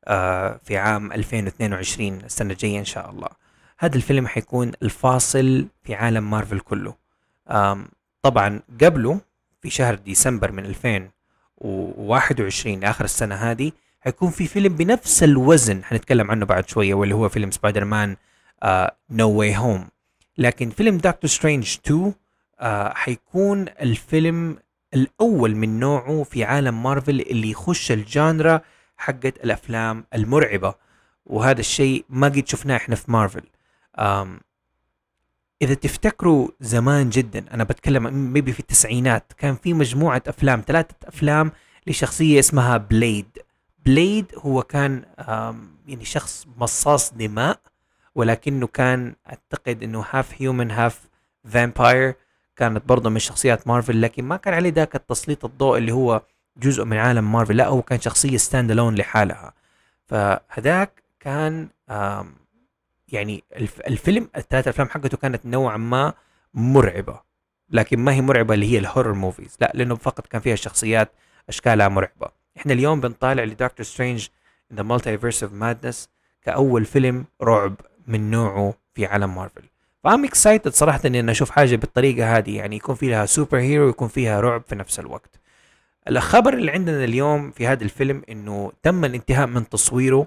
آه، 0.05 0.61
في 0.65 0.77
عام 0.77 1.13
2022 1.13 2.21
السنة 2.21 2.53
الجاية 2.53 2.79
إن 2.79 2.85
شاء 2.85 3.11
الله. 3.11 3.29
هذا 3.79 3.97
الفيلم 3.97 4.27
حيكون 4.27 4.73
الفاصل 4.83 5.67
في 5.83 5.95
عالم 5.95 6.31
مارفل 6.31 6.61
كله. 6.61 6.95
طبعا 8.23 8.63
قبله 8.83 9.21
في 9.63 9.71
شهر 9.71 9.95
ديسمبر 9.95 10.53
من 10.53 10.65
2021 11.65 12.85
آخر 12.85 13.05
السنة 13.05 13.35
هذه 13.35 13.73
حيكون 14.01 14.31
في 14.31 14.47
فيلم 14.47 14.77
بنفس 14.77 15.23
الوزن 15.23 15.85
حنتكلم 15.85 16.31
عنه 16.31 16.47
بعد 16.47 16.69
شوية 16.69 16.95
واللي 16.95 17.15
هو 17.15 17.29
فيلم 17.29 17.51
سبايدر 17.51 17.85
مان 17.85 18.17
No 19.11 19.31
Way 19.31 19.57
Home 19.57 19.89
لكن 20.39 20.71
فيلم 20.71 20.97
دكتور 20.97 21.31
سترينج 21.31 21.79
2 21.87 22.15
آه 22.61 22.93
حيكون 22.95 23.67
الفيلم 23.69 24.57
الأول 24.95 25.57
من 25.57 25.81
نوعه 25.81 26.23
في 26.23 26.45
عالم 26.45 26.83
مارفل 26.83 27.21
اللي 27.21 27.51
يخش 27.51 27.93
ال 27.93 28.04
genre 28.04 28.61
حقت 28.97 29.45
الأفلام 29.45 30.05
المرعبة. 30.15 30.75
وهذا 31.27 31.61
الشيء 31.61 32.05
ما 32.09 32.27
قد 32.27 32.49
شفناه 32.49 32.77
إحنا 32.77 32.97
في 32.97 33.11
مارفل. 33.13 33.43
um 33.99 34.41
إذا 35.63 35.75
تفتكروا 35.75 36.49
زمان 36.61 37.11
جدا 37.11 37.45
أنا 37.55 37.65
بتكلم 37.65 38.33
maybe 38.33 38.53
في 38.53 38.61
التسعينات 38.61 39.33
كان 39.39 39.55
في 39.55 39.75
مجموعة 39.75 40.23
أفلام 40.27 40.63
ثلاثة 40.67 40.95
أفلام 41.05 41.53
لشخصية 41.87 42.39
اسمها 42.39 42.77
بليد 42.77 43.27
بليد 43.87 44.27
هو 44.37 44.63
كان 44.63 45.03
يعني 45.87 46.05
شخص 46.05 46.47
مصاص 46.57 47.15
دماء 47.15 47.61
ولكنه 48.15 48.67
كان 48.67 49.15
أعتقد 49.29 49.83
إنه 49.83 50.05
half 50.11 50.43
human 50.43 50.71
half 50.71 51.01
vampire 51.45 52.15
كانت 52.57 52.89
برضه 52.89 53.11
من 53.11 53.19
شخصيات 53.19 53.69
مارفل 53.69 54.03
لكن 54.03 54.25
ما 54.25 54.37
كان 54.37 54.55
عليه 54.55 54.71
ذاك 54.71 54.95
التسليط 54.95 55.45
الضوء 55.45 55.79
اللي 55.79 55.93
هو 55.93 56.23
جزء 56.57 56.85
من 56.85 56.97
عالم 56.97 57.33
مارفل 57.33 57.57
لا 57.57 57.67
هو 57.67 57.83
كان 57.83 58.01
شخصية 58.01 58.37
stand 58.37 58.71
alone 58.71 58.95
لحالها. 58.95 59.53
فهذاك 60.07 61.03
كان 61.21 61.69
يعني 63.13 63.45
الفيلم 63.89 64.29
الثلاث 64.37 64.69
أفلام 64.69 64.89
حقته 64.89 65.17
كانت 65.17 65.47
نوعا 65.47 65.77
ما 65.77 66.13
مرعبة 66.55 67.21
لكن 67.71 67.99
ما 67.99 68.13
هي 68.13 68.21
مرعبة 68.21 68.55
اللي 68.55 68.73
هي 68.73 68.79
ال 68.79 68.84
horror 68.84 69.13
movies 69.13 69.57
لا 69.61 69.73
لأنه 69.75 69.95
فقط 69.95 70.27
كان 70.27 70.41
فيها 70.41 70.55
شخصيات 70.55 71.13
أشكالها 71.49 71.89
مرعبة. 71.89 72.29
إحنا 72.57 72.73
اليوم 72.73 73.01
بنطالع 73.01 73.45
لدكتور 73.45 73.87
سترينج 73.87 74.29
the 74.75 74.83
multiverse 74.83 75.43
of 75.43 75.53
madness 75.53 76.09
كأول 76.43 76.85
فيلم 76.85 77.25
رعب 77.43 77.75
من 78.07 78.31
نوعه 78.31 78.75
في 78.95 79.07
عالم 79.07 79.35
مارفل 79.35 79.63
ف 80.05 80.10
I'm 80.10 80.25
excited 80.25 80.73
صراحة 80.73 81.01
إني 81.05 81.21
أنا 81.21 81.33
أشوف 81.33 81.51
حاجة 81.51 81.77
بالطريقة 81.77 82.37
هذه 82.37 82.57
يعني 82.57 82.77
يكون 82.77 82.95
فيها 82.95 83.27
super 83.27 83.59
hero 83.59 83.87
ويكون 83.87 84.09
فيها 84.09 84.41
رعب 84.41 84.63
في 84.69 84.75
نفس 84.75 85.01
الوقت. 85.01 85.41
الخبر 86.09 86.55
اللي 86.55 86.71
عندنا 86.71 87.05
اليوم 87.05 87.51
في 87.51 87.67
هذا 87.67 87.85
الفيلم 87.85 88.23
إنه 88.29 88.73
تم 88.83 89.05
الانتهاء 89.05 89.47
من 89.47 89.69
تصويره 89.69 90.27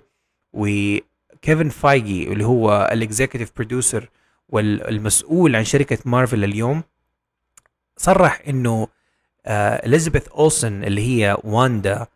وكيفن 1.42 1.70
فايجي 1.70 2.34
اللي 2.34 2.46
هو 2.46 2.90
ال 2.92 2.98
executive 2.98 3.52
producer 3.56 4.10
والمسؤول 4.50 5.56
عن 5.56 5.64
شركة 5.64 5.98
مارفل 6.06 6.44
اليوم 6.44 6.84
صرح 7.98 8.42
إنه 8.48 8.88
اليزابيث 9.48 10.28
آه 10.28 10.32
اولسن 10.38 10.84
اللي 10.84 11.02
هي 11.02 11.38
واندا 11.44 12.08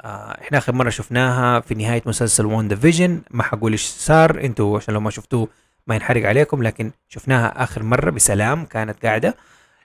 آه 0.00 0.40
إحنا 0.40 0.58
آخر 0.58 0.72
مرة 0.74 0.90
شفناها 0.90 1.60
في 1.60 1.74
نهاية 1.74 2.02
مسلسل 2.06 2.46
واندا 2.46 2.76
فيجن 2.76 3.22
ما 3.30 3.42
حقول 3.42 3.72
إيش 3.72 3.84
صار 3.84 4.40
إنتوا 4.44 4.76
عشان 4.76 4.94
لو 4.94 5.00
ما 5.00 5.10
شفتوه 5.10 5.48
ما 5.86 5.94
ينحرق 5.94 6.28
عليكم 6.28 6.62
لكن 6.62 6.90
شفناها 7.08 7.62
آخر 7.62 7.82
مرة 7.82 8.10
بسلام 8.10 8.64
كانت 8.64 9.06
قاعدة. 9.06 9.36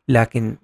لكن 0.07 0.57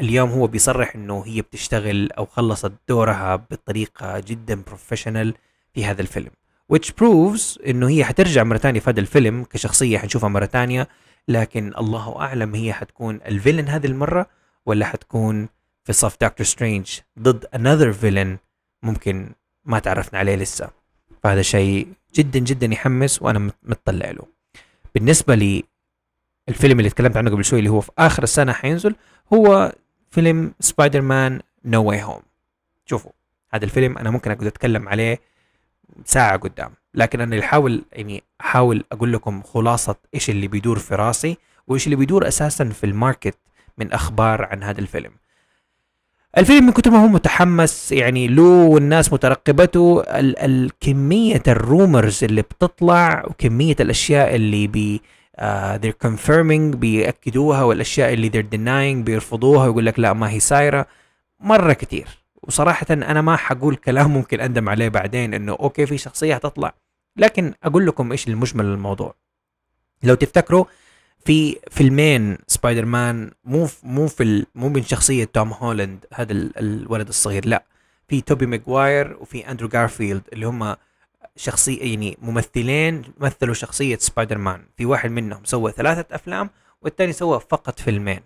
اليوم 0.00 0.30
هو 0.30 0.46
بيصرح 0.46 0.94
إنه 0.94 1.22
هي 1.26 1.42
بتشتغل 1.42 2.12
أو 2.12 2.26
خلصت 2.26 2.72
دورها 2.88 3.36
بطريقة 3.36 4.20
جدا 4.20 4.62
professional 4.66 5.34
في 5.74 5.84
هذا 5.84 6.02
الفيلم. 6.02 6.30
Which 6.72 6.88
proves 6.88 7.66
إنه 7.66 7.88
هي 7.88 8.04
حترجع 8.04 8.42
مرة 8.42 8.58
ثانية 8.58 8.80
في 8.80 8.90
هذا 8.90 9.00
الفيلم 9.00 9.44
كشخصية 9.44 9.98
حنشوفها 9.98 10.28
مرة 10.28 10.46
ثانية 10.46 10.88
لكن 11.28 11.72
الله 11.78 12.20
أعلم 12.20 12.54
هي 12.54 12.72
حتكون 12.72 13.20
ال 13.26 13.31
villain 13.31 13.68
هذه 13.68 13.86
المرة 13.86 14.26
ولا 14.66 14.86
حتكون 14.86 15.48
في 15.84 15.92
صف 15.92 16.16
دكتور 16.20 16.46
سترينج 16.46 16.98
ضد 17.18 17.44
another 17.44 17.94
villain 18.02 18.38
ممكن 18.82 19.30
ما 19.64 19.78
تعرفنا 19.78 20.18
عليه 20.18 20.36
لسه. 20.36 20.70
فهذا 21.22 21.42
شيء 21.42 21.88
جدا 22.14 22.38
جدا 22.38 22.66
يحمس 22.66 23.22
وأنا 23.22 23.50
متطلع 23.62 24.10
له. 24.10 24.26
بالنسبة 24.94 25.34
لي 25.34 25.64
الفيلم 26.48 26.78
اللي 26.78 26.90
تكلمت 26.90 27.16
عنه 27.16 27.30
قبل 27.30 27.44
شوي 27.44 27.58
اللي 27.58 27.70
هو 27.70 27.80
في 27.80 27.90
آخر 27.98 28.22
السنة 28.22 28.52
حينزل 28.52 28.94
هو 29.32 29.72
فيلم 30.10 30.54
سبايدر 30.60 31.00
مان 31.00 31.40
No 31.64 31.84
Way 31.84 32.02
Home 32.02 32.22
شوفوا 32.86 33.10
هذا 33.50 33.64
الفيلم 33.64 33.98
أنا 33.98 34.10
ممكن 34.10 34.30
أقعد 34.30 34.46
أتكلم 34.46 34.88
عليه 34.88 35.20
ساعة 36.04 36.36
قدام. 36.36 36.70
لكن 36.94 37.20
أنا 37.20 37.34
اللي 37.34 37.44
احاول 37.44 37.84
يعني 37.92 38.22
أحاول 38.40 38.84
أقول 38.92 39.12
لكم 39.12 39.42
خلاصة 39.42 39.96
إيش 40.14 40.30
اللي 40.30 40.48
بيدور 40.48 40.78
في 40.78 40.94
راسي 40.94 41.36
وإيش 41.66 41.84
اللي 41.86 41.96
بيدور 41.96 42.28
أساسا 42.28 42.64
في 42.68 42.84
ال 42.84 42.92
market 42.92 43.38
من 43.78 43.92
أخبار 43.92 44.44
عن 44.44 44.62
هذا 44.62 44.80
الفيلم. 44.80 45.10
الفيلم 46.38 46.66
من 46.66 46.72
كثر 46.72 46.90
ما 46.90 47.02
هو 47.02 47.08
متحمس 47.08 47.92
يعني 47.92 48.28
له 48.28 48.42
والناس 48.64 49.12
مترقبته 49.12 50.00
ال- 50.02 50.38
الكمية 50.38 51.42
ال 51.48 51.59
rumors 51.59 52.24
اللي 52.24 52.42
بتطلع 52.42 53.24
وكمية 53.26 53.76
الأشياء 53.80 54.34
اللي 54.34 54.66
بي 54.66 55.00
uh, 55.40 55.42
they're 55.78 56.08
confirming 56.08 56.76
بيأكدوها 56.76 57.62
والأشياء 57.62 58.12
اللي 58.12 58.30
they're 58.30 58.54
denying 58.54 59.04
بيرفضوها 59.04 59.66
ويقول 59.66 59.86
لك 59.86 59.98
لا 59.98 60.12
ما 60.12 60.30
هي 60.30 60.40
سايرة. 60.40 60.86
مرة 61.40 61.72
كتير. 61.72 62.08
وصراحة 62.46 62.86
أنا 62.90 63.20
ما 63.20 63.36
حقول 63.36 63.76
كلام 63.76 64.10
ممكن 64.10 64.40
أندم 64.40 64.68
عليه 64.68 64.88
بعدين 64.88 65.34
إنه 65.34 65.52
okay 65.52 65.86
في 65.86 65.98
شخصية 65.98 66.34
هتطلع 66.34 66.74
لكن 67.16 67.54
أقول 67.64 67.86
لكم 67.86 68.12
إيش 68.12 68.28
المجمل 68.28 68.64
الموضوع 68.64 69.14
لو 70.02 70.14
تفتكروا 70.14 70.64
في 71.24 71.56
فيلمين 71.70 72.38
سبايدر 72.46 72.84
مان 72.84 73.30
مو 73.44 73.68
مو 73.82 74.06
في 74.06 74.46
مو 74.54 74.68
من 74.68 74.82
شخصية 74.82 75.24
توم 75.24 75.52
هولاند 75.52 76.06
هذا 76.14 76.32
الولد 76.32 77.08
الصغير 77.08 77.46
لا. 77.46 77.64
في 78.08 78.20
توبي 78.20 78.46
ماجواير 78.46 79.16
وفي 79.20 79.50
أندرو 79.50 79.68
جارفيلد 79.68 80.22
اللي 80.32 80.46
هم 80.46 80.76
شخصية 81.36 81.90
يعني 81.90 82.18
ممثلين 82.22 83.02
مثلوا 83.18 83.54
شخصية 83.54 83.98
سبايدر 83.98 84.38
مان 84.38 84.64
في 84.76 84.86
واحد 84.86 85.10
منهم 85.10 85.44
سوى 85.44 85.72
ثلاثة 85.72 86.14
أفلام 86.14 86.50
والثاني 86.82 87.12
سوى 87.12 87.40
فقط 87.40 87.80
فيلمين. 87.80 88.20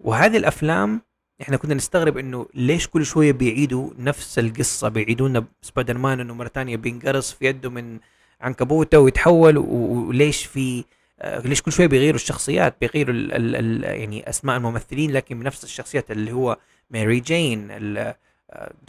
وهذه 0.00 0.36
الأفلام 0.36 1.00
إحنا 1.42 1.56
كنا 1.56 1.74
نستغرب 1.74 2.18
إنه 2.18 2.46
ليش 2.54 2.88
كل 2.88 3.06
شوية 3.06 3.32
بيعيدوا 3.32 3.90
نفس 3.98 4.38
القصة 4.38 4.88
بيعيدوا 4.88 5.28
لنا 5.28 5.44
سبايدر 5.62 5.98
مان 5.98 6.20
إنه 6.20 6.34
مرة 6.34 6.48
ثانية 6.48 6.76
بينقرص 6.76 7.32
في 7.32 7.46
يده 7.46 7.70
من 7.70 7.98
عنكبوته 8.40 8.98
ويتحول 8.98 9.58
وليش 9.58 10.46
في 10.46 10.84
آه، 11.20 11.38
ليش 11.40 11.62
كل 11.62 11.72
شوية 11.72 11.86
بيغيروا 11.86 12.14
الشخصيات 12.14 12.76
بيغيروا 12.80 13.14
ال 13.14 13.32
ال 13.32 13.56
ال 13.56 14.00
يعني 14.00 14.28
أسماء 14.28 14.56
الممثلين 14.56 15.12
لكن 15.12 15.38
بنفس 15.38 15.64
الشخصيات 15.64 16.10
اللي 16.10 16.32
هو 16.32 16.56
ماري 16.90 17.20
جين 17.20 17.68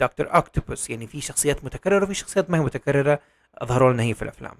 دكتور 0.00 0.34
أوكتوبوس. 0.34 0.90
يعني 0.90 1.06
في 1.06 1.20
شخصيات 1.20 1.64
متكررة 1.64 2.04
وفي 2.04 2.14
شخصيات 2.14 2.50
ما 2.50 2.58
هي 2.58 2.62
متكررة 2.62 3.20
اظهروا 3.54 3.92
لنا 3.92 4.02
هي 4.02 4.14
في 4.14 4.22
الأفلام. 4.22 4.54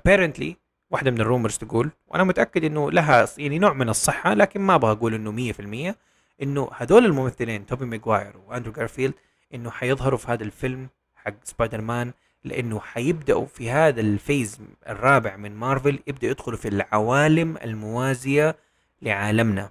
Apparently 0.00 0.52
واحدة 0.90 1.10
من 1.10 1.20
ال 1.20 1.25
rumors 1.25 1.58
تقول 1.58 1.90
وأنا 2.08 2.24
متأكد 2.24 2.64
إنه 2.64 2.90
لها 2.90 3.28
يعني 3.38 3.58
نوع 3.58 3.72
من 3.72 3.88
الصحة 3.88 4.34
لكن 4.34 4.60
ما 4.60 4.74
أبغى 4.74 4.92
أقول 4.92 5.14
إنه 5.14 5.52
100% 5.92 5.94
إنه 6.42 6.70
هذول 6.76 7.06
الممثلين 7.06 7.66
توبي 7.66 7.84
ماجواير 7.84 8.32
وأندرو 8.46 8.72
جارفيلد 8.72 9.14
إنه 9.54 9.70
حيظهروا 9.70 10.18
في 10.18 10.32
هذا 10.32 10.44
الفيلم 10.44 10.88
حق 11.16 11.34
سبايدر 11.44 11.80
مان 11.80 12.12
لإنه 12.44 12.80
حيبدأوا 12.80 13.46
في 13.46 13.70
هذا 13.70 14.00
ال 14.00 14.10
phase 14.10 14.58
الرابع 14.88 15.36
من 15.36 15.56
مارفل 15.56 15.98
يبدأوا 16.06 16.30
يدخلوا 16.30 16.58
في 16.58 16.68
العوالم 16.68 17.56
الموازية 17.56 18.56
لعالمنا. 19.02 19.70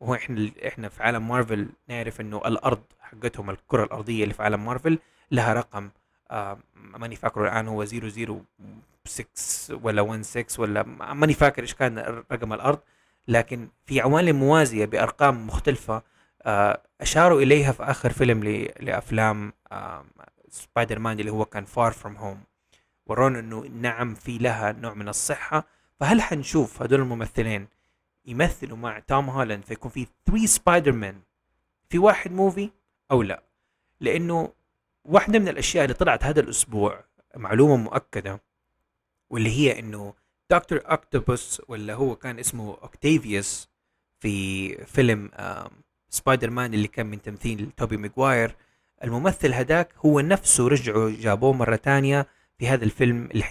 وهو 0.00 0.14
إحنا 0.14 0.50
إحنا 0.66 0.88
في 0.88 1.02
عالم 1.02 1.28
مارفل 1.28 1.68
نعرف 1.88 2.20
إنه 2.20 2.36
الأرض 2.46 2.82
حقتهم 3.00 3.50
الكرة 3.50 3.84
الأرضية 3.84 4.22
اللي 4.22 4.34
في 4.34 4.42
عالم 4.42 4.64
مارفل 4.64 4.98
لها 5.30 5.52
رقم 5.52 5.90
آه 6.30 6.58
ماني 6.74 7.16
فاكره 7.16 7.42
الآن 7.48 7.68
هو 7.68 7.84
006 7.84 8.44
ولا 9.82 10.22
16 10.22 10.62
ولا 10.62 10.82
ماني 11.14 11.34
فاكر 11.34 11.62
إيش 11.62 11.74
كان 11.74 11.98
رقم 12.32 12.52
الأرض. 12.52 12.78
لكن 13.28 13.68
في 13.84 14.00
عوالم 14.00 14.36
موازية 14.36 14.84
بأرقام 14.84 15.46
مختلفة 15.46 16.02
آه 16.42 16.82
أشاروا 17.00 17.40
إليها 17.40 17.72
في 17.72 17.82
آخر 17.82 18.12
فيلم 18.12 18.44
لأفلام 18.80 19.52
سبايدر 20.48 20.98
مان 20.98 21.20
اللي 21.20 21.30
هو 21.30 21.44
كان 21.44 21.64
Far 21.64 21.92
From 21.92 22.16
Home 22.16 22.40
ورونا 23.06 23.38
إنه 23.38 23.60
نعم 23.60 24.14
في 24.14 24.38
لها 24.38 24.72
نوع 24.72 24.94
من 24.94 25.08
الصحة. 25.08 25.64
فهل 26.00 26.22
حنشوف 26.22 26.82
هدول 26.82 27.00
الممثلين 27.00 27.68
يمثلوا 28.26 28.76
مع 28.76 28.98
توم 28.98 29.30
هولاند 29.30 29.64
فيكون 29.64 29.90
في 29.90 30.06
3 30.26 30.46
سبايدر 30.46 30.92
مان 30.92 31.20
في 31.88 31.98
واحد 31.98 32.32
movie 32.32 32.70
أو 33.10 33.22
لا؟ 33.22 33.42
لأنه 34.00 34.52
واحدة 35.04 35.38
من 35.38 35.48
الأشياء 35.48 35.84
اللي 35.84 35.94
طلعت 35.94 36.24
هذا 36.24 36.40
الأسبوع 36.40 37.04
معلومة 37.36 37.76
مؤكدة 37.76 38.40
واللي 39.30 39.50
هي 39.50 39.78
إنه 39.78 40.14
دكتور 40.50 40.80
اكتوبوس 40.84 41.62
ولا 41.68 41.94
هو 41.94 42.16
كان 42.16 42.38
اسمه 42.38 42.78
اوكتافيوس 42.82 43.68
في 44.20 44.74
فيلم 44.84 45.30
سبايدر 46.08 46.50
مان 46.50 46.74
اللي 46.74 46.88
كان 46.88 47.06
من 47.06 47.22
تمثيل 47.22 47.70
توبي 47.76 47.96
ماجواير. 47.96 48.54
الممثل 49.04 49.52
هداك 49.52 49.88
هو 50.06 50.20
نفسه 50.20 50.68
رجعوا 50.68 51.10
جابوه 51.10 51.52
مرة 51.52 51.76
تانية 51.76 52.26
في 52.58 52.68
هذا 52.68 52.84
الفيلم 52.84 53.28
اللي 53.30 53.44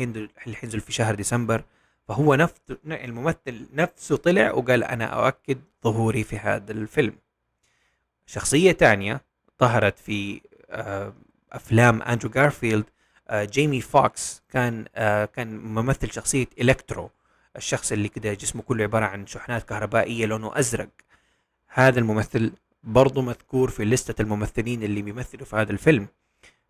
حينزل 0.53 0.79
في 0.79 0.91
شهر 0.91 1.15
ديسمبر. 1.15 1.63
فهو 2.07 2.35
نفس 2.35 2.61
الممثل 2.85 3.67
نفسه 3.73 4.15
طلع 4.15 4.51
وقال 4.51 4.83
أنا 4.83 5.05
أؤكد 5.05 5.59
ظهوري 5.83 6.23
في 6.23 6.37
هذا 6.37 6.71
الفيلم. 6.71 7.15
شخصية 8.25 8.71
تانية 8.71 9.21
ظهرت 9.61 9.99
في 9.99 10.41
أفلام 11.51 12.01
اندرو 12.01 12.29
جارفيلد 12.29 12.85
جيمي 13.31 13.81
فوكس 13.81 14.41
كان 14.49 14.85
آه، 14.95 15.25
كان 15.25 15.57
ممثل 15.57 16.11
شخصية 16.11 16.47
إلكترو 16.61 17.09
الشخص 17.55 17.91
اللي 17.91 18.07
كده 18.09 18.33
جسمه 18.33 18.61
كله 18.61 18.83
عبارة 18.83 19.05
عن 19.05 19.27
شحنات 19.27 19.63
كهربائية 19.63 20.25
لونه 20.25 20.59
أزرق. 20.59 20.89
هذا 21.67 21.99
الممثل 21.99 22.51
برضه 22.83 23.21
مذكور 23.21 23.69
في 23.69 23.85
لستة 23.85 24.21
الممثلين 24.21 24.83
اللي 24.83 25.01
بيمثلوا 25.01 25.45
في 25.45 25.55
هذا 25.55 25.71
الفيلم. 25.71 26.07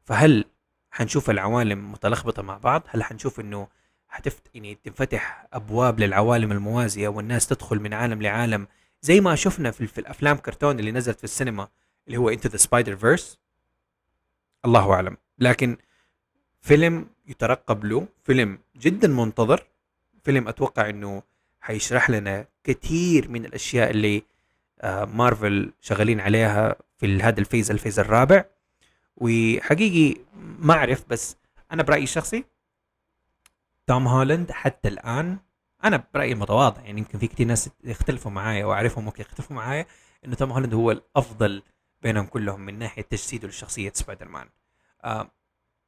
فهل 0.03 0.45
حنشوف 0.91 1.29
العوالم 1.29 1.91
متلخبطة 1.91 2.41
مع 2.41 2.57
بعض؟ 2.57 2.83
هل 2.87 3.03
حنشوف 3.03 3.39
إنه 3.39 3.67
حتفت 4.07 4.41
يعني 4.53 4.75
تنفتح 4.75 5.47
أبواب 5.53 5.99
للعوالم 5.99 6.51
الموازية 6.51 7.07
والناس 7.07 7.47
تدخل 7.47 7.79
من 7.79 7.93
عالم 7.93 8.21
لعالم 8.21 8.67
زي 9.01 9.21
ما 9.21 9.35
شفنا 9.35 9.71
في, 9.71 9.87
في 9.87 9.97
الأفلام 10.01 10.37
كرتون 10.37 10.79
اللي 10.79 10.91
نزلت 10.91 11.17
في 11.17 11.23
السينما 11.23 11.67
اللي 12.07 12.17
هو 12.17 12.29
Into 12.29 12.49
the 12.49 12.57
Spider-Verse 12.57 13.39
الله 14.65 14.93
أعلم. 14.93 15.17
لكن 15.39 15.77
فيلم 16.61 17.07
يترقب 17.27 17.85
له 17.85 18.07
فيلم 18.23 18.59
جدا 18.77 19.07
منتظر. 19.07 19.63
فيلم 20.23 20.47
أتوقع 20.47 20.89
إنه 20.89 21.23
حيشرح 21.61 22.09
لنا 22.09 22.47
كثير 22.63 23.29
من 23.29 23.45
الأشياء 23.45 23.89
اللي 23.89 24.23
آه، 24.81 25.05
مارفل 25.05 25.73
شغالين 25.81 26.19
عليها 26.19 26.75
في 26.97 27.21
هذا 27.21 27.39
ال 27.39 27.45
phase 27.45 27.71
ال 27.71 27.76
phase 27.76 27.99
الرابع. 27.99 28.45
وحقيقي 29.17 30.21
ما 30.59 30.73
أعرف 30.73 31.05
بس 31.09 31.37
أنا 31.71 31.83
برأيي 31.83 32.03
الشخصي 32.03 32.45
توم 33.87 34.07
هولاند 34.07 34.51
حتى 34.51 34.87
الآن 34.87 35.37
أنا 35.83 36.03
برأيي 36.13 36.33
المتواضع 36.33 36.81
يعني 36.81 36.99
يمكن 36.99 37.19
في 37.19 37.27
كثير 37.27 37.47
ناس 37.47 37.69
يختلفوا 37.83 38.31
معايا 38.31 38.65
وأعرفهم 38.65 39.05
ممكن 39.05 39.21
يختلفوا 39.21 39.55
معايا 39.55 39.85
إنه 40.25 40.35
توم 40.35 40.51
هولاند 40.51 40.73
هو 40.73 40.91
الأفضل 40.91 41.63
بينهم 42.01 42.25
كلهم 42.25 42.61
من 42.61 42.79
ناحية 42.79 43.01
تجسيده 43.01 43.47
لشخصيه 43.47 43.91
سبايدر 43.95 44.27
مان. 44.27 44.49
آه 45.03 45.31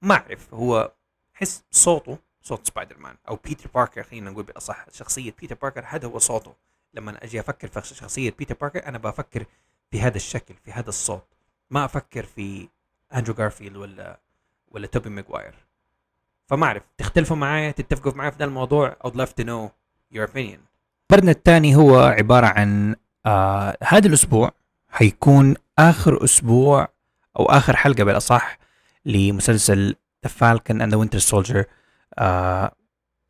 ما 0.01 0.15
اعرف 0.15 0.53
هو 0.53 0.91
حس 1.33 1.63
صوته 1.71 2.17
صوت 2.41 2.67
سبايدر 2.67 2.97
مان 2.97 3.15
أو 3.27 3.35
بيتر 3.35 3.69
باركر 3.75 4.03
خلينا 4.03 4.31
نقول 4.31 4.43
بالاصح 4.43 4.85
شخصية 4.91 5.35
بيتر 5.41 5.55
باركر 5.55 5.83
هذا 5.87 6.07
هو 6.07 6.19
صوته. 6.19 6.53
لما 6.93 7.23
أجي 7.23 7.39
أفكر 7.39 7.67
في 7.67 7.95
شخصية 7.95 8.35
بيتر 8.39 8.55
باركر 8.61 8.87
أنا 8.87 8.97
بفكر 8.97 9.45
في 9.91 10.01
هذا 10.01 10.17
الشكل 10.17 10.55
في 10.65 10.71
هذا 10.71 10.89
الصوت. 10.89 11.27
ما 11.69 11.85
أفكر 11.85 12.23
في 12.23 12.67
أندرو 13.15 13.33
جارفيلد 13.33 13.77
ولا 13.77 14.19
ولا 14.71 14.87
توبي 14.87 15.09
ماجواير 15.09 15.55
فما 16.47 16.65
اعرف 16.65 16.83
تختلفوا 16.97 17.37
معايا 17.37 17.71
تتفقوا 17.71 18.13
معايا 18.13 18.31
في 18.31 18.37
ذا 18.37 18.45
الموضوع؟ 18.45 18.95
I'd 19.05 19.11
love 19.11 19.31
to 19.41 19.45
know 19.45 19.69
your 20.15 20.27
opinion. 20.27 20.59
خبرنا 21.11 21.31
الثاني 21.31 21.75
هو 21.75 21.99
عبارة 21.99 22.47
عن 22.47 22.95
آه 23.25 23.77
هذا 23.83 24.07
الأسبوع 24.07 24.51
حيكون 24.89 25.55
آخر 25.79 26.23
أسبوع 26.23 26.87
أو 27.39 27.45
آخر 27.45 27.75
حلقة 27.75 28.03
بالأصح 28.03 28.57
لمسلسل 29.05 29.95
Falcon 30.27 30.81
and 30.81 30.91
the 30.91 30.97
Winter 30.97 31.19
Soldier. 31.19 31.63
آه 32.17 32.75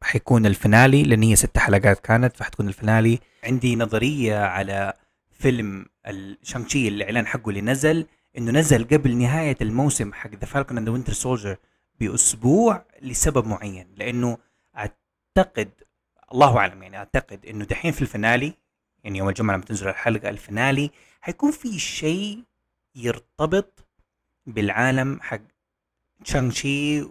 حيكون 0.03 0.45
ال 0.45 0.54
finale 0.54 1.03
لأن 1.03 1.23
هي 1.23 1.35
ست 1.35 1.57
حلقات 1.57 1.99
كانت 1.99 2.37
فحتكون 2.37 2.67
ال 2.67 2.74
finale. 2.74 3.19
عندي 3.43 3.75
نظرية 3.75 4.37
على 4.37 4.93
فيلم 5.31 5.85
الشانشي 6.07 6.87
الإعلان 6.87 7.27
حقه 7.27 7.49
اللي 7.49 7.61
نزل 7.61 8.05
إنه 8.37 8.51
نزل 8.51 8.83
قبل 8.83 9.17
نهاية 9.17 9.57
الموسم 9.61 10.13
حق 10.13 10.29
Falcon 10.29 10.75
and 10.75 10.87
the 10.87 10.91
Winter 10.91 11.13
Soldier 11.13 11.55
بأسبوع 11.99 12.85
لسبب 13.01 13.47
معين 13.47 13.87
لأنه 13.97 14.37
أعتقد 14.77 15.69
الله 16.33 16.57
أعلم 16.57 16.83
يعني 16.83 16.97
أعتقد 16.97 17.45
إنه 17.45 17.65
دحين 17.65 17.91
في 17.91 18.01
الفينالي 18.01 18.53
يعني 19.03 19.17
يوم 19.17 19.29
الجمعة 19.29 19.55
لما 19.55 19.65
تنزل 19.65 19.87
الحلقة 19.87 20.29
الفينالي 20.29 20.91
حيكون 21.21 21.51
في 21.51 21.79
شيء 21.79 22.43
يرتبط 22.95 23.85
بالعالم 24.45 25.19
حق 25.21 25.41
شانغ 26.23 26.51
شي 26.51 27.03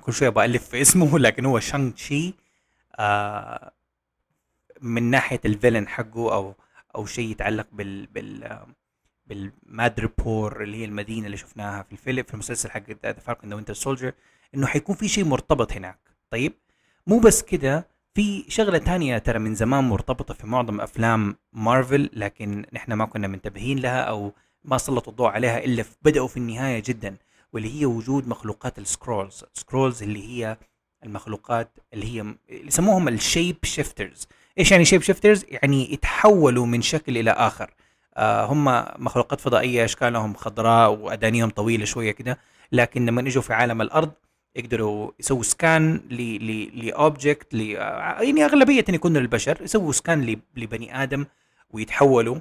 كل 0.00 0.12
شوية 0.12 0.28
بألف 0.28 0.68
في 0.68 0.80
اسمه 0.80 1.18
لكن 1.18 1.44
هو 1.44 1.60
شانغ 1.60 1.92
شي 1.96 2.34
آه 2.98 3.72
من 4.80 5.02
ناحية 5.02 5.40
ال 5.44 5.50
villain 5.50 5.88
حقه 5.88 6.34
أو 6.34 6.54
أو 6.96 7.06
شيء 7.06 7.30
يتعلق 7.30 7.66
بال 7.72 8.06
بال 8.06 8.58
بالمادريبور 9.26 10.62
اللي 10.62 10.76
هي 10.76 10.84
المدينة 10.84 11.26
اللي 11.26 11.36
شفناها 11.36 11.82
في 11.82 11.92
الفيلم 11.92 12.22
في 12.22 12.34
المسلسل 12.34 12.70
حق 12.70 12.82
The 13.02 13.12
Falcon 13.12 13.50
The 13.50 13.56
Winter 13.56 13.74
Soldier 13.74 14.12
إنه 14.54 14.66
حيكون 14.66 14.96
في 14.96 15.08
شيء 15.08 15.24
مرتبط 15.24 15.72
هناك. 15.72 15.98
طيب 16.30 16.52
مو 17.06 17.18
بس 17.18 17.42
كده 17.42 17.88
في 18.14 18.44
شغلة 18.48 18.78
تانية 18.78 19.18
ترى 19.18 19.38
من 19.38 19.54
زمان 19.54 19.84
مرتبطة 19.84 20.34
في 20.34 20.46
معظم 20.46 20.80
أفلام 20.80 21.36
مارفل 21.52 22.10
لكن 22.12 22.66
نحن 22.72 22.92
ما 22.92 23.04
كنا 23.04 23.28
منتبهين 23.28 23.78
لها 23.78 24.00
أو 24.00 24.32
ما 24.64 24.78
سلطوا 24.78 25.12
الضوء 25.12 25.28
عليها 25.28 25.64
إلا 25.64 25.84
بدأوا 26.02 26.28
في 26.28 26.36
النهاية 26.36 26.82
جدا. 26.86 27.16
واللي 27.52 27.80
هي 27.80 27.86
وجود 27.86 28.28
مخلوقات 28.28 28.78
ال 28.78 28.85
Skrulls. 28.85 29.44
Skrulls 29.54 30.02
اللي 30.02 30.28
هي 30.28 30.56
المخلوقات 31.04 31.78
اللي 31.94 32.06
هي 32.06 32.34
يسموهم 32.48 33.08
ال 33.08 33.56
shapeshifters 33.64 34.26
إيش 34.58 34.70
يعني 34.72 34.84
shapeshifters 34.84 35.44
يعني 35.48 35.92
يتحولوا 35.92 36.66
من 36.66 36.82
شكل 36.82 37.18
إلى 37.18 37.30
آخر. 37.30 37.74
آه، 38.16 38.44
هم 38.44 38.64
مخلوقات 39.04 39.40
فضائية 39.40 39.84
أشكالهم 39.84 40.34
خضراء 40.34 40.90
وأدانيهم 40.90 41.50
طويلة 41.50 41.84
شوية 41.84 42.10
كده. 42.10 42.38
لكن 42.72 43.06
لما 43.06 43.20
اجوا 43.20 43.42
في 43.42 43.52
عالم 43.52 43.82
الأرض 43.82 44.12
يقدروا 44.56 45.10
يسووا 45.20 45.42
scan 45.42 46.00
ل 46.74 46.85
object 46.85 47.54
يعني 47.54 48.44
أغلبية 48.44 48.84
يكونوا 48.88 49.20
للبشر 49.20 49.58
يسووا 49.62 49.92
scan 49.92 50.40
لبني 50.56 51.02
آدم 51.02 51.26
ويتحولوا 51.70 52.36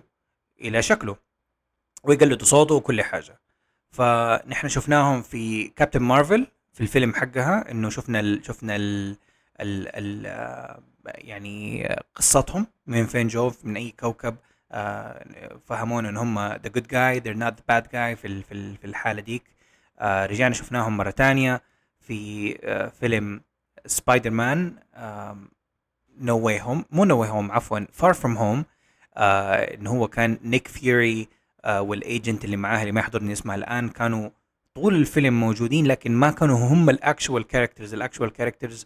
إلى 0.62 0.82
شكله 0.82 1.16
ويقلدوا 2.04 2.48
صوته 2.48 2.76
وكل 2.76 3.02
حاجة. 3.02 3.40
فنحن 3.96 4.68
شفناهم 4.68 5.22
في 5.22 5.68
كابتن 5.68 6.02
مارفل 6.02 6.48
في 6.74 6.82
الفيلم 6.82 7.14
حقها 7.14 7.72
إنه 7.72 7.90
شفنا 7.90 8.20
ال 8.20 8.46
شفنا 8.46 8.76
ال 8.76 9.18
ال 9.62 9.88
ال 9.96 10.26
آه، 10.26 10.82
يعني 11.06 11.88
قصتهم 12.16 12.68
من 12.88 13.06
فين 13.06 13.28
جو 13.28 13.52
من 13.64 13.78
أي 13.78 13.92
كوكب 14.00 14.36
آه، 14.72 15.26
فهمونا 15.66 16.10
إن 16.10 16.18
هم 16.18 16.40
the 16.40 16.70
good 16.70 16.88
guy 16.88 17.22
they're 17.22 17.40
not 17.40 17.54
the 17.54 17.64
bad 17.72 17.86
guy 17.88 18.20
في 18.22 18.44
في 18.82 18.86
الحالة 18.86 19.22
ديك. 19.22 19.44
آه، 20.00 20.26
رجعنا 20.26 20.54
شفناهم 20.54 20.98
مرة 20.98 21.12
ثانية 21.12 21.62
في 22.00 22.54
فيلم 23.00 23.42
سبايدر 23.86 24.30
مان 24.30 24.76
No 26.20 26.40
Way 26.40 26.62
Home 26.62 26.86
مو 26.92 27.06
No 27.06 27.20
Way 27.20 27.30
Home 27.30 27.52
عفوا 27.52 27.80
Far 27.94 28.14
From 28.14 28.38
Home 28.38 28.66
ان 29.18 29.88
هو 29.88 30.08
كان 30.08 30.38
نيك 30.44 30.68
فيوري 30.68 31.28
وال 31.66 31.89
agent 31.89 32.46
اللي 32.46 32.58
معاه 32.58 32.82
اللي 32.82 32.92
ما 32.92 33.00
يحضرني 33.00 33.34
اسمها 33.34 33.56
الآن 33.56 33.90
كانوا 33.90 34.30
طول 34.76 34.96
الفيلم 34.96 35.40
موجودين 35.40 35.88
لكن 35.88 36.12
ما 36.12 36.32
كانوا 36.32 36.58
هم 36.58 36.90
ال 36.90 36.98
actual 36.98 37.48
characters 37.48 37.94
ال 37.94 37.99
actual 37.99 38.30
characters 38.34 38.86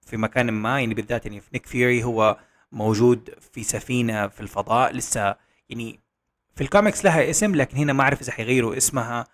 في 0.00 0.16
مكان 0.16 0.50
ما 0.50 0.80
يعني 0.80 0.94
بالذات 0.94 1.26
يعني 1.26 1.40
في 1.40 1.48
نيك 1.52 1.66
فيوري 1.66 2.04
هو 2.04 2.36
موجود 2.72 3.30
في 3.52 3.62
سفينة 3.62 4.28
في 4.28 4.40
الفضاء 4.40 4.92
لسه 4.92 5.36
يعني 5.68 6.00
في 6.54 6.64
الكوميكس 6.64 7.04
لها 7.04 7.30
اسم 7.30 7.54
لكن 7.54 7.76
هنا 7.76 7.92
ما 7.92 8.02
أعرف 8.02 8.20
إذا 8.20 8.32
حيغيروا 8.32 8.76
اسمها 8.76 9.26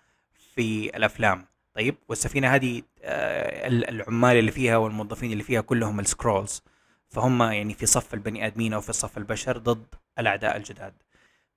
في 0.55 0.97
الأفلام. 0.97 1.45
طيب 1.73 1.95
والسفينة 2.09 2.55
هذه 2.55 2.81
آه، 3.01 3.67
العمال 3.67 4.37
اللي 4.37 4.51
فيها 4.51 4.77
والموظفين 4.77 5.31
اللي 5.31 5.43
فيها 5.43 5.61
كلهم 5.61 5.99
ال 5.99 6.07
Skrulls 6.07 6.63
فهم 7.09 7.41
يعني 7.41 7.73
في 7.73 7.85
صف 7.85 8.13
البني 8.13 8.45
آدمين 8.45 8.73
أو 8.73 8.81
في 8.81 8.93
صف 8.93 9.17
البشر 9.17 9.57
ضد 9.57 9.85
الأعداء 10.19 10.57
الجداد. 10.57 10.93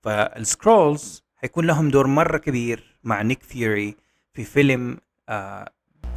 فال 0.02 0.29
Skrulls 0.29 1.22
حيكون 1.37 1.66
لهم 1.66 1.88
دور 1.90 2.06
مرة 2.06 2.38
كبير 2.38 2.98
مع 3.04 3.22
نيك 3.22 3.42
فيوري 3.42 3.96
في 4.32 4.44
فيلم 4.44 4.98
آه 5.28 5.70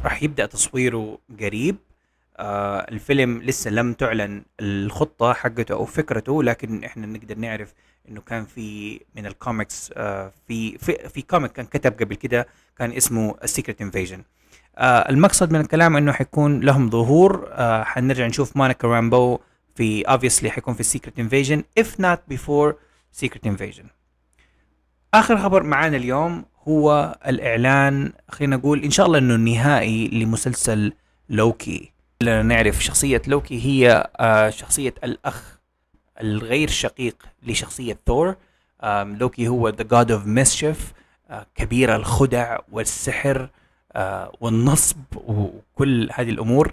راح 0.04 0.22
يبدأ 0.22 0.46
تصويره 0.46 1.18
قريب. 1.40 1.76
آه 2.36 2.78
الفيلم 2.90 3.42
لسه 3.42 3.70
لم 3.70 3.92
تعلن 3.92 4.42
الخطة 4.60 5.32
حقته 5.32 5.72
أو 5.72 5.84
فكرته 5.84 6.42
لكن 6.42 6.84
إحنا 6.84 7.06
نقدر 7.06 7.38
نعرف 7.38 7.74
إنه 8.08 8.20
كان 8.20 8.44
في 8.44 9.00
من 9.16 9.26
الكوميكس 9.26 9.90
آه 9.96 10.32
في, 10.48 10.78
في 10.78 11.08
في 11.08 11.22
comic 11.22 11.52
كان 11.52 11.66
كتب 11.66 11.92
قبل 12.00 12.14
كده 12.14 12.46
كان 12.78 12.92
اسمه 12.92 13.34
Secret 13.44 13.80
Invasion 13.80 14.22
آه 14.78 15.08
المقصد 15.10 15.52
من 15.52 15.60
الكلام 15.60 15.96
إنه 15.96 16.12
حيكون 16.12 16.60
لهم 16.60 16.90
ظهور. 16.90 17.48
آه 17.52 17.84
حنرجع 17.84 18.26
نشوف 18.26 18.56
مونيكا 18.56 18.88
رامبو 18.88 19.38
في 19.74 20.04
obviously 20.04 20.46
حيكون 20.46 20.74
في 20.74 20.82
Secret 20.82 21.18
Invasion 21.18 21.64
if 21.80 21.86
not 22.02 22.34
before 22.34 22.74
Secret 23.12 23.46
Invasion 23.46 23.84
آخر 25.14 25.38
خبر 25.38 25.62
معانا 25.62 25.96
اليوم 25.96 26.44
هو 26.68 27.18
الإعلان 27.26 28.12
خلينا 28.28 28.56
نقول 28.56 28.84
إن 28.84 28.90
شاء 28.90 29.06
الله 29.06 29.18
إنه 29.18 29.34
النهائي 29.34 30.08
لمسلسل 30.08 30.92
لوكي. 31.28 31.92
لنا 32.22 32.42
نعرف 32.42 32.84
شخصية 32.84 33.22
لوكي 33.26 33.66
هي 33.66 34.10
آه، 34.16 34.50
شخصية 34.50 34.94
الأخ 35.04 35.58
الغير 36.20 36.68
شقيق 36.68 37.16
لشخصية 37.42 37.98
ثور. 38.06 38.36
لوكي 39.02 39.48
هو 39.48 39.72
the 39.72 39.84
god 39.84 40.08
of 40.08 40.26
mischief 40.26 40.76
آه، 41.30 41.46
كبير 41.54 41.96
الخدع 41.96 42.58
والسحر 42.72 43.48
آه، 43.92 44.32
والنصب 44.40 44.98
وكل 45.14 46.08
هذه 46.12 46.30
الأمور. 46.30 46.72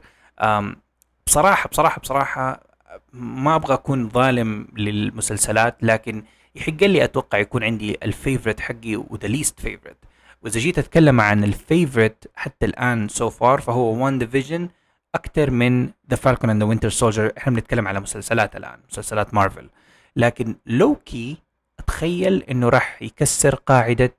بصراحة 1.25 1.69
بصراحة 1.69 2.01
بصراحة 2.01 2.68
ما 3.13 3.55
أبغى 3.55 3.73
أكون 3.73 4.09
ظالم 4.09 4.67
للمسلسلات 4.77 5.77
لكن 5.81 6.23
يحق 6.55 6.83
لي 6.83 7.03
أتوقع 7.03 7.37
يكون 7.37 7.63
عندي 7.63 7.97
ال 8.03 8.09
favorite 8.09 8.59
حقي 8.59 8.95
وذا 8.95 9.27
ليست 9.27 9.59
فيفورت. 9.59 9.97
وإذا 10.41 10.59
جيت 10.59 10.79
أتكلم 10.79 11.21
عن 11.21 11.43
الفيفورت 11.43 12.31
حتى 12.35 12.65
الآن 12.65 13.07
so 13.07 13.33
so 13.33 13.44
far 13.44 13.61
فهو 13.61 14.05
WandaVision 14.05 14.69
أكثر 15.15 15.51
من 15.51 15.89
The 16.09 16.15
Falcon 16.15 16.49
and 16.49 16.63
the 16.63 16.69
Winter 16.69 16.89
Soldier 16.89 17.31
إحنا 17.37 17.53
بنتكلم 17.53 17.87
على 17.87 17.99
مسلسلات 17.99 18.55
الآن 18.55 18.79
مسلسلات 18.91 19.33
مارفل. 19.33 19.69
لكن 20.15 20.55
لوكي 20.65 21.37
أتخيل 21.79 22.43
إنه 22.43 22.69
راح 22.69 23.01
يكسر 23.01 23.55
قاعدة 23.55 24.13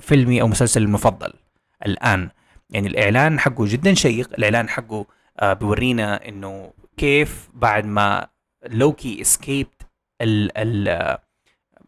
فيلمي 0.00 0.42
أو 0.42 0.48
مسلسل 0.48 0.82
المفضل 0.82 1.32
الآن. 1.86 2.30
يعني 2.70 2.88
الإعلان 2.88 3.40
حقه 3.40 3.64
جدا 3.66 3.94
شيق 3.94 4.30
الإعلان 4.38 4.68
حقه 4.68 5.06
آه 5.40 5.52
بيورينا 5.52 6.28
إنه 6.28 6.72
كيف 6.96 7.48
بعد 7.54 7.84
ما 7.86 8.28
لوكي 8.66 9.20
escaped 9.20 9.82
ال 10.22 10.58
ال 10.58 11.18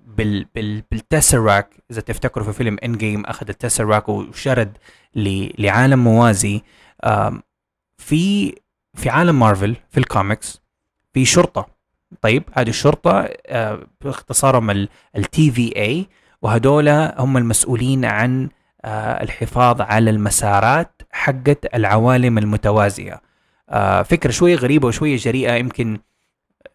بال 0.00 0.44
بال 0.54 0.82
بال 0.90 1.06
Tesseract 1.06 1.74
إذا 1.90 2.00
تفتكروا 2.00 2.46
في 2.46 2.52
فيلم 2.52 2.76
Endgame 2.84 3.26
أخذ 3.26 3.48
ال 3.48 3.54
Tesseract 3.54 4.08
وشرد 4.08 4.78
لعالم 5.58 6.04
موازي 6.04 6.62
في 7.98 8.54
في 8.96 9.10
عالم 9.10 9.38
مارفل 9.38 9.76
في 9.88 9.98
الكوميكس 9.98 10.62
في 11.12 11.24
شرطة. 11.24 11.66
طيب 12.20 12.42
هذه 12.52 12.68
الشرطة 12.68 13.28
آه، 13.46 13.86
باختصارهم 14.00 14.88
التي 15.16 15.50
في 15.50 15.76
اي 15.76 16.06
وهدول 16.42 16.88
هم 16.88 17.36
المسؤولين 17.36 18.04
عن 18.04 18.48
آه، 18.84 19.22
الحفاظ 19.22 19.80
على 19.80 20.10
المسارات 20.10 21.02
حقت 21.12 21.74
العوالم 21.74 22.38
المتوازية. 22.38 23.20
فكرة 24.04 24.31
شوية 24.31 24.57
غريبة 24.57 24.88
وشوية 24.88 25.16
جريئة 25.16 25.52
يمكن 25.52 25.98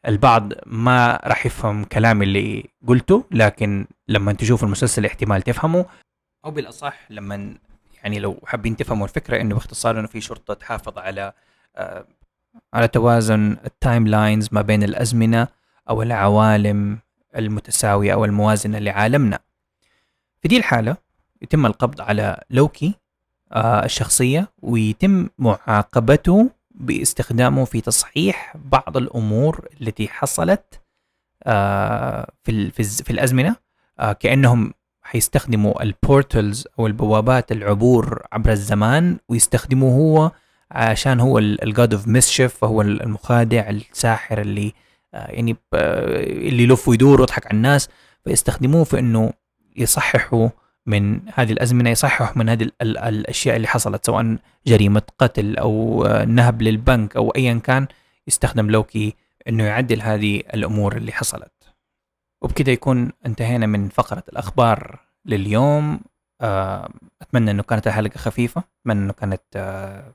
البعض 0.08 0.54
ما 0.66 1.20
راح 1.24 1.46
يفهم 1.46 1.84
كلامي 1.84 2.26
اللي 2.26 2.66
قلته 2.88 3.26
لكن 3.32 3.88
لما 4.08 4.34
تشوفوا 4.34 4.68
المسلسل 4.68 5.06
احتمال 5.06 5.42
تفهموا 5.42 5.84
أو 6.46 6.52
بالأصح 6.52 7.00
لما 7.12 7.54
يعني 8.04 8.20
لو 8.20 8.40
حابين 8.46 8.76
تفهموا 8.76 9.06
الفكرة 9.08 9.42
إنه 9.42 9.56
باختصار 9.56 10.00
إنه 10.00 10.08
في 10.08 10.22
شرطة 10.22 10.54
تحافظ 10.54 10.98
على 10.98 11.34
آه 11.76 12.06
على 12.74 12.88
توازن 12.88 13.58
ال 13.66 14.08
timelines 14.08 14.50
ما 14.52 14.62
بين 14.62 14.84
الأزمنة 14.84 15.48
أو 15.90 16.02
العوالم 16.02 17.00
المتساوية 17.36 18.14
أو 18.14 18.26
الموازنة 18.26 18.80
لعالمنا. 18.80 19.40
في 20.42 20.48
دي 20.48 20.58
الحالة 20.58 20.98
يتم 21.42 21.66
القبض 21.66 22.02
على 22.02 22.44
لوكي 22.50 22.94
آه 23.52 23.86
الشخصية 23.86 24.48
ويتم 24.62 25.30
معاقبته 25.40 26.50
باستخدامه 26.76 27.66
في 27.66 27.82
تصحيح 27.82 28.58
بعض 28.66 28.98
الأمور 28.98 29.68
التي 29.82 30.08
حصلت 30.08 30.82
آه 31.44 32.32
في 32.44 32.72
في 32.72 33.10
الأزمنة. 33.12 33.56
آه 34.00 34.14
كأنهم 34.14 34.74
حيستخدموا 35.02 35.84
ال 35.84 35.94
portals 35.94 36.68
أو 36.80 36.88
البوابات 36.88 37.52
العبور 37.52 38.24
عبر 38.32 38.52
الزمان 38.52 39.18
ويستخدموه 39.30 39.92
هو 39.94 40.32
عشان 40.72 41.20
هو 41.20 41.40
ال 41.40 41.53
God 41.53 41.94
of 41.94 42.08
Mischief 42.08 42.58
فهو 42.58 42.82
المخادع 42.82 43.70
الساحر 43.70 44.42
اللي 44.42 44.74
آه، 45.14 45.32
يعني 45.32 45.56
اللي 45.74 46.64
يلف 46.64 46.88
ويدور 46.88 47.20
ويضحك 47.20 47.46
على 47.46 47.58
الناس. 47.58 47.90
فيستخدموه 48.24 48.84
في 48.84 49.00
إنه 49.00 49.34
يصححوا 49.76 50.50
من 50.86 51.22
هذه 51.34 51.52
الأزمنة 51.52 51.90
يصححوا 51.90 52.38
من 52.38 52.50
هذه 52.50 52.70
الأشياء 52.82 53.56
اللي 53.56 53.68
حصلت 53.68 54.06
سواء 54.06 54.38
جريمة 54.68 55.02
قتل 55.20 55.58
أو 55.58 56.06
آه، 56.06 56.26
نهب 56.26 56.62
للبنك 56.62 57.16
أو 57.16 57.30
ايا 57.30 57.54
كان 57.54 57.88
يستخدم 58.28 58.72
لوكي 58.72 59.16
إنه 59.48 59.64
يعدل 59.64 60.02
هذه 60.02 60.44
الأمور 60.54 60.98
اللي 60.98 61.12
حصلت. 61.12 61.52
وبكده 62.42 62.72
يكون 62.72 63.12
انتهينا 63.26 63.66
من 63.66 63.90
فقرة 63.90 64.24
الأخبار 64.30 65.00
لليوم. 65.26 66.00
آه، 66.42 66.90
أتمنى 67.22 67.52
أنه 67.52 67.64
كانت 67.64 67.88
الحلقة 67.88 68.18
خفيفة 68.18 68.64
أتمنى 68.82 69.04
أنه 69.04 69.14
كانت 69.14 69.42
آه، 69.56 70.14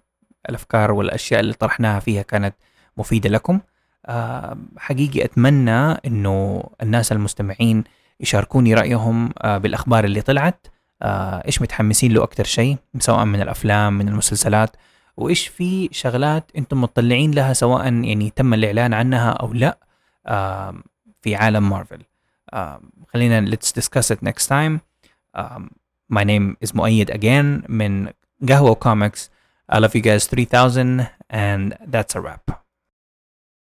الأفكار 0.49 0.93
والأشياء 0.93 1.41
اللي 1.41 1.53
طرحناها 1.53 2.01
فيها 2.01 2.23
كانت 2.23 2.55
مفيدة 2.97 3.31
لكم. 3.31 3.61
حقيقي 4.77 5.25
أتمنى 5.25 5.93
أنه 5.93 6.65
الناس 6.83 7.13
المستمعين 7.13 7.85
يشاركوني 8.21 8.75
رأيهم 8.75 9.29
بالأخبار 9.45 10.05
اللي 10.05 10.21
طلعت. 10.21 10.67
إيش 11.03 11.63
متحمسين 11.63 12.13
له 12.13 12.23
أكثر 12.23 12.45
شيء؟ 12.45 12.77
سواء 12.99 13.25
من 13.25 13.41
الأفلام 13.41 13.99
من 13.99 14.09
المسلسلات. 14.09 14.77
وإيش 15.17 15.49
في 15.49 15.89
شغلات 15.93 16.51
أنتم 16.57 16.81
مطلعين 16.81 17.31
لها 17.31 17.53
سواء 17.53 17.85
يعني 17.85 18.31
تم 18.31 18.55
الإعلان 18.55 18.95
عنها 18.95 19.31
أو 19.31 19.53
لا 19.53 19.79
في 21.23 21.37
عالم 21.37 21.71
مارفل. 21.71 22.03
خلينا 23.13 23.51
let's 23.51 23.73
discuss 23.81 24.15
it 24.15 24.29
next 24.29 24.47
time. 24.47 24.81
my 26.13 26.25
name 26.25 26.57
is 26.67 26.75
مؤيد 26.75 27.11
again 27.11 27.71
من 27.71 28.09
قهوة 28.49 28.75
comics. 28.85 29.31
I 29.73 29.79
love 29.79 29.95
you 29.95 30.01
guys 30.01 30.27
3000 30.27 31.07
and 31.31 31.77
that's 31.93 32.15
a 32.17 32.21
wrap. 32.21 32.68